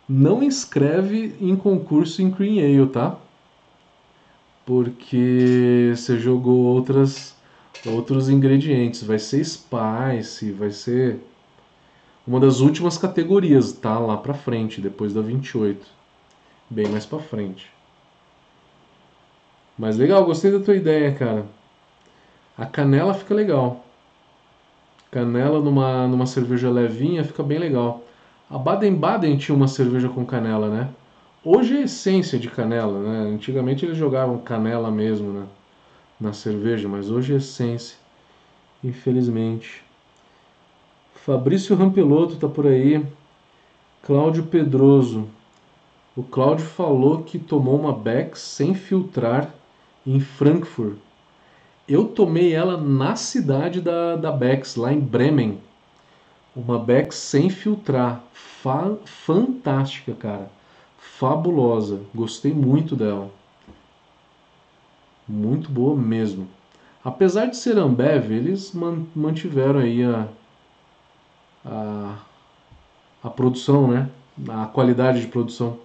Não 0.08 0.42
inscreve 0.42 1.36
em 1.40 1.54
concurso 1.54 2.22
em 2.22 2.30
Cream 2.30 2.58
Ale, 2.58 2.88
tá? 2.90 3.18
Porque 4.64 5.92
você 5.94 6.18
jogou 6.18 6.64
outras 6.64 7.36
outros 7.84 8.28
ingredientes. 8.28 9.02
Vai 9.02 9.18
ser 9.18 9.44
Spice, 9.44 10.52
vai 10.52 10.70
ser 10.70 11.20
uma 12.26 12.40
das 12.40 12.60
últimas 12.60 12.96
categorias, 12.96 13.72
tá? 13.72 13.98
Lá 13.98 14.16
pra 14.16 14.34
frente, 14.34 14.80
depois 14.80 15.12
da 15.12 15.20
28. 15.20 15.86
Bem 16.70 16.88
mais 16.88 17.04
pra 17.04 17.18
frente. 17.18 17.70
Mas 19.78 19.96
legal, 19.96 20.24
gostei 20.24 20.50
da 20.50 20.60
tua 20.60 20.76
ideia, 20.76 21.14
cara. 21.14 21.59
A 22.60 22.66
canela 22.66 23.14
fica 23.14 23.34
legal. 23.34 23.82
Canela 25.10 25.60
numa, 25.60 26.06
numa 26.06 26.26
cerveja 26.26 26.68
levinha 26.68 27.24
fica 27.24 27.42
bem 27.42 27.58
legal. 27.58 28.04
A 28.50 28.58
Baden-Baden 28.58 29.38
tinha 29.38 29.56
uma 29.56 29.66
cerveja 29.66 30.10
com 30.10 30.26
canela, 30.26 30.68
né? 30.68 30.90
Hoje 31.42 31.78
é 31.78 31.84
essência 31.84 32.38
de 32.38 32.50
canela, 32.50 33.00
né? 33.00 33.34
Antigamente 33.34 33.86
eles 33.86 33.96
jogavam 33.96 34.36
canela 34.36 34.90
mesmo 34.90 35.32
né? 35.32 35.46
na 36.20 36.34
cerveja, 36.34 36.86
mas 36.86 37.10
hoje 37.10 37.32
é 37.32 37.36
essência. 37.38 37.96
Infelizmente. 38.84 39.82
Fabrício 41.14 41.74
Rampeloto 41.74 42.36
tá 42.36 42.46
por 42.46 42.66
aí. 42.66 43.02
Cláudio 44.02 44.42
Pedroso. 44.42 45.26
O 46.14 46.22
Cláudio 46.22 46.66
falou 46.66 47.22
que 47.22 47.38
tomou 47.38 47.80
uma 47.80 47.94
Beck 47.94 48.38
sem 48.38 48.74
filtrar 48.74 49.48
em 50.06 50.20
Frankfurt 50.20 50.98
eu 51.88 52.06
tomei 52.06 52.54
ela 52.54 52.76
na 52.76 53.16
cidade 53.16 53.80
da, 53.80 54.16
da 54.16 54.30
Bex, 54.30 54.76
lá 54.76 54.92
em 54.92 55.00
Bremen. 55.00 55.60
Uma 56.54 56.78
Bex 56.78 57.16
sem 57.16 57.50
filtrar. 57.50 58.22
Fa 58.32 58.96
fantástica, 59.04 60.14
cara. 60.14 60.50
Fabulosa. 60.98 62.00
Gostei 62.14 62.52
muito 62.52 62.94
dela. 62.94 63.30
Muito 65.26 65.70
boa 65.70 65.96
mesmo. 65.96 66.48
Apesar 67.04 67.46
de 67.46 67.56
ser 67.56 67.78
Ambev, 67.78 68.30
eles 68.30 68.72
mantiveram 69.14 69.80
aí 69.80 70.04
a, 70.04 70.28
a, 71.64 72.18
a 73.22 73.30
produção, 73.30 73.88
né? 73.88 74.10
A 74.48 74.66
qualidade 74.66 75.20
de 75.20 75.28
produção. 75.28 75.78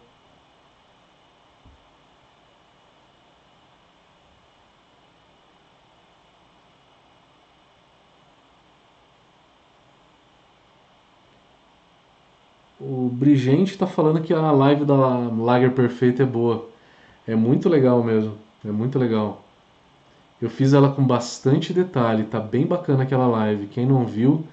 Brigente 13.15 13.71
está 13.71 13.87
falando 13.87 14.21
que 14.21 14.33
a 14.33 14.51
live 14.51 14.85
da 14.85 14.95
Lager 14.95 15.71
Perfeita 15.71 16.23
é 16.23 16.25
boa. 16.25 16.69
É 17.27 17.35
muito 17.35 17.69
legal 17.69 18.03
mesmo. 18.03 18.33
É 18.63 18.71
muito 18.71 18.99
legal. 18.99 19.43
Eu 20.41 20.49
fiz 20.49 20.73
ela 20.73 20.91
com 20.91 21.03
bastante 21.03 21.73
detalhe. 21.73 22.23
Tá 22.25 22.39
bem 22.39 22.65
bacana 22.65 23.03
aquela 23.03 23.27
live. 23.27 23.67
Quem 23.67 23.85
não 23.85 24.05
viu 24.05 24.43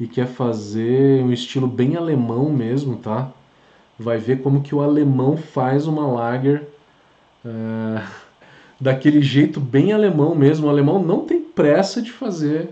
e 0.00 0.06
quer 0.06 0.26
fazer 0.26 1.22
um 1.22 1.32
estilo 1.32 1.66
bem 1.66 1.96
alemão 1.96 2.50
mesmo, 2.50 2.96
tá? 2.96 3.30
Vai 3.98 4.18
ver 4.18 4.42
como 4.42 4.62
que 4.62 4.74
o 4.74 4.80
alemão 4.80 5.36
faz 5.36 5.86
uma 5.86 6.06
lager 6.06 6.66
uh, 7.44 8.02
daquele 8.80 9.20
jeito 9.20 9.60
bem 9.60 9.92
alemão 9.92 10.34
mesmo. 10.34 10.66
O 10.66 10.70
alemão 10.70 11.02
não 11.02 11.24
tem 11.24 11.40
pressa 11.40 12.02
de 12.02 12.12
fazer 12.12 12.70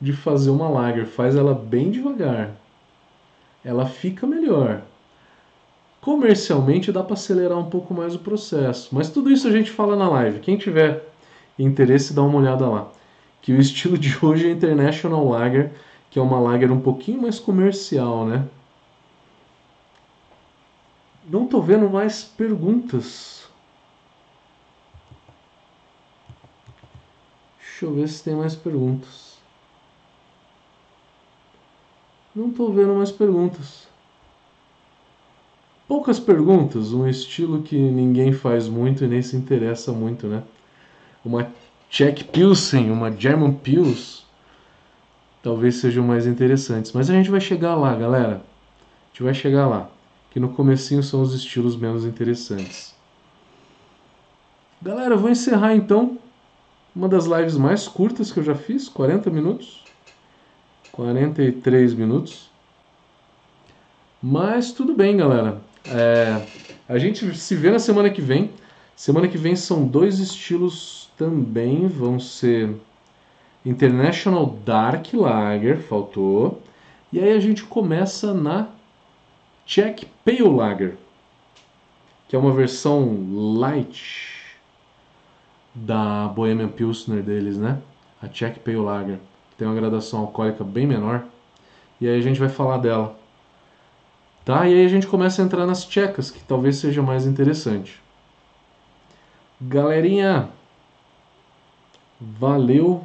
de 0.00 0.12
fazer 0.12 0.50
uma 0.50 0.68
lager, 0.68 1.06
faz 1.06 1.34
ela 1.34 1.54
bem 1.54 1.90
devagar. 1.90 2.52
Ela 3.64 3.86
fica 3.86 4.26
melhor. 4.26 4.82
Comercialmente 6.00 6.92
dá 6.92 7.02
para 7.02 7.14
acelerar 7.14 7.58
um 7.58 7.68
pouco 7.68 7.92
mais 7.92 8.14
o 8.14 8.20
processo, 8.20 8.88
mas 8.92 9.10
tudo 9.10 9.30
isso 9.30 9.48
a 9.48 9.50
gente 9.50 9.70
fala 9.70 9.96
na 9.96 10.08
live. 10.08 10.40
Quem 10.40 10.56
tiver 10.56 11.04
interesse, 11.58 12.14
dá 12.14 12.22
uma 12.22 12.38
olhada 12.38 12.68
lá. 12.68 12.88
Que 13.42 13.52
o 13.52 13.60
estilo 13.60 13.98
de 13.98 14.16
hoje 14.24 14.48
é 14.48 14.52
International 14.52 15.28
Lager, 15.28 15.72
que 16.10 16.18
é 16.18 16.22
uma 16.22 16.38
lager 16.40 16.70
um 16.70 16.80
pouquinho 16.80 17.22
mais 17.22 17.38
comercial, 17.38 18.24
né? 18.24 18.46
Não 21.28 21.46
tô 21.46 21.60
vendo 21.60 21.90
mais 21.90 22.24
perguntas. 22.24 23.46
Deixa 27.58 27.84
eu 27.84 27.94
ver 27.94 28.08
se 28.08 28.24
tem 28.24 28.34
mais 28.34 28.56
perguntas. 28.56 29.27
Não 32.38 32.52
tô 32.52 32.70
vendo 32.70 32.94
mais 32.94 33.10
perguntas. 33.10 33.88
Poucas 35.88 36.20
perguntas, 36.20 36.92
um 36.92 37.08
estilo 37.08 37.64
que 37.64 37.76
ninguém 37.76 38.32
faz 38.32 38.68
muito 38.68 39.04
e 39.04 39.08
nem 39.08 39.20
se 39.20 39.34
interessa 39.34 39.90
muito, 39.90 40.28
né? 40.28 40.44
Uma 41.24 41.50
Czech 41.90 42.22
Pilsen, 42.22 42.92
uma 42.92 43.10
German 43.10 43.54
Pils, 43.54 44.24
talvez 45.42 45.78
sejam 45.78 46.06
mais 46.06 46.28
interessantes. 46.28 46.92
Mas 46.92 47.10
a 47.10 47.12
gente 47.12 47.28
vai 47.28 47.40
chegar 47.40 47.74
lá, 47.74 47.92
galera. 47.96 48.36
A 48.36 49.08
gente 49.08 49.22
vai 49.24 49.34
chegar 49.34 49.66
lá 49.66 49.90
que 50.30 50.38
no 50.38 50.50
comecinho 50.50 51.02
são 51.02 51.20
os 51.20 51.34
estilos 51.34 51.76
menos 51.76 52.04
interessantes. 52.04 52.94
Galera, 54.80 55.14
eu 55.14 55.18
vou 55.18 55.28
encerrar 55.28 55.74
então 55.74 56.16
uma 56.94 57.08
das 57.08 57.24
lives 57.24 57.56
mais 57.56 57.88
curtas 57.88 58.30
que 58.30 58.38
eu 58.38 58.44
já 58.44 58.54
fiz, 58.54 58.88
40 58.88 59.28
minutos. 59.28 59.87
43 60.98 61.94
minutos. 61.94 62.50
Mas 64.20 64.72
tudo 64.72 64.94
bem, 64.94 65.16
galera. 65.16 65.60
É, 65.86 66.44
a 66.88 66.98
gente 66.98 67.36
se 67.36 67.54
vê 67.54 67.70
na 67.70 67.78
semana 67.78 68.10
que 68.10 68.20
vem. 68.20 68.50
Semana 68.96 69.28
que 69.28 69.38
vem 69.38 69.54
são 69.54 69.86
dois 69.86 70.18
estilos 70.18 71.08
também. 71.16 71.86
Vão 71.86 72.18
ser 72.18 72.74
International 73.64 74.58
Dark 74.66 75.14
Lager, 75.14 75.80
faltou. 75.82 76.60
E 77.12 77.20
aí 77.20 77.30
a 77.30 77.38
gente 77.38 77.62
começa 77.62 78.34
na 78.34 78.66
Czech 79.64 80.04
Pale 80.24 80.42
Lager, 80.42 80.96
que 82.26 82.34
é 82.34 82.38
uma 82.40 82.52
versão 82.52 83.54
light 83.56 84.58
da 85.72 86.26
Bohemian 86.26 86.68
Pilsner 86.68 87.22
deles, 87.22 87.56
né? 87.56 87.78
A 88.20 88.26
Czech 88.26 88.58
Pale 88.58 88.78
Lager, 88.78 89.20
tem 89.58 89.66
uma 89.66 89.74
gradação 89.74 90.20
alcoólica 90.20 90.62
bem 90.62 90.86
menor. 90.86 91.24
E 92.00 92.08
aí 92.08 92.16
a 92.16 92.22
gente 92.22 92.38
vai 92.38 92.48
falar 92.48 92.78
dela. 92.78 93.18
Tá? 94.44 94.66
E 94.66 94.72
aí 94.72 94.86
a 94.86 94.88
gente 94.88 95.06
começa 95.06 95.42
a 95.42 95.44
entrar 95.44 95.66
nas 95.66 95.84
tchecas, 95.84 96.30
que 96.30 96.40
talvez 96.44 96.76
seja 96.76 97.02
mais 97.02 97.26
interessante. 97.26 98.00
Galerinha, 99.60 100.48
valeu. 102.20 103.04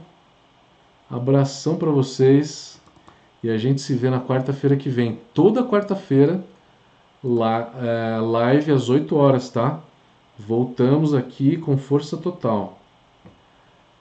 Abração 1.09 1.75
para 1.75 1.89
vocês. 1.89 2.79
E 3.41 3.49
a 3.49 3.57
gente 3.57 3.81
se 3.81 3.95
vê 3.95 4.09
na 4.09 4.21
quarta-feira 4.21 4.77
que 4.77 4.87
vem. 4.87 5.19
Toda 5.33 5.65
quarta-feira 5.65 6.43
é, 7.81 8.19
live 8.19 8.71
às 8.71 8.89
8 8.89 9.15
horas, 9.15 9.49
tá? 9.49 9.79
Voltamos 10.37 11.13
aqui 11.13 11.57
com 11.57 11.77
força 11.77 12.15
total. 12.15 12.77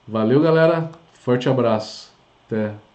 Valeu, 0.07 0.39
galera. 0.39 0.91
Forte 1.13 1.49
abraço. 1.49 2.12
Até. 2.53 2.92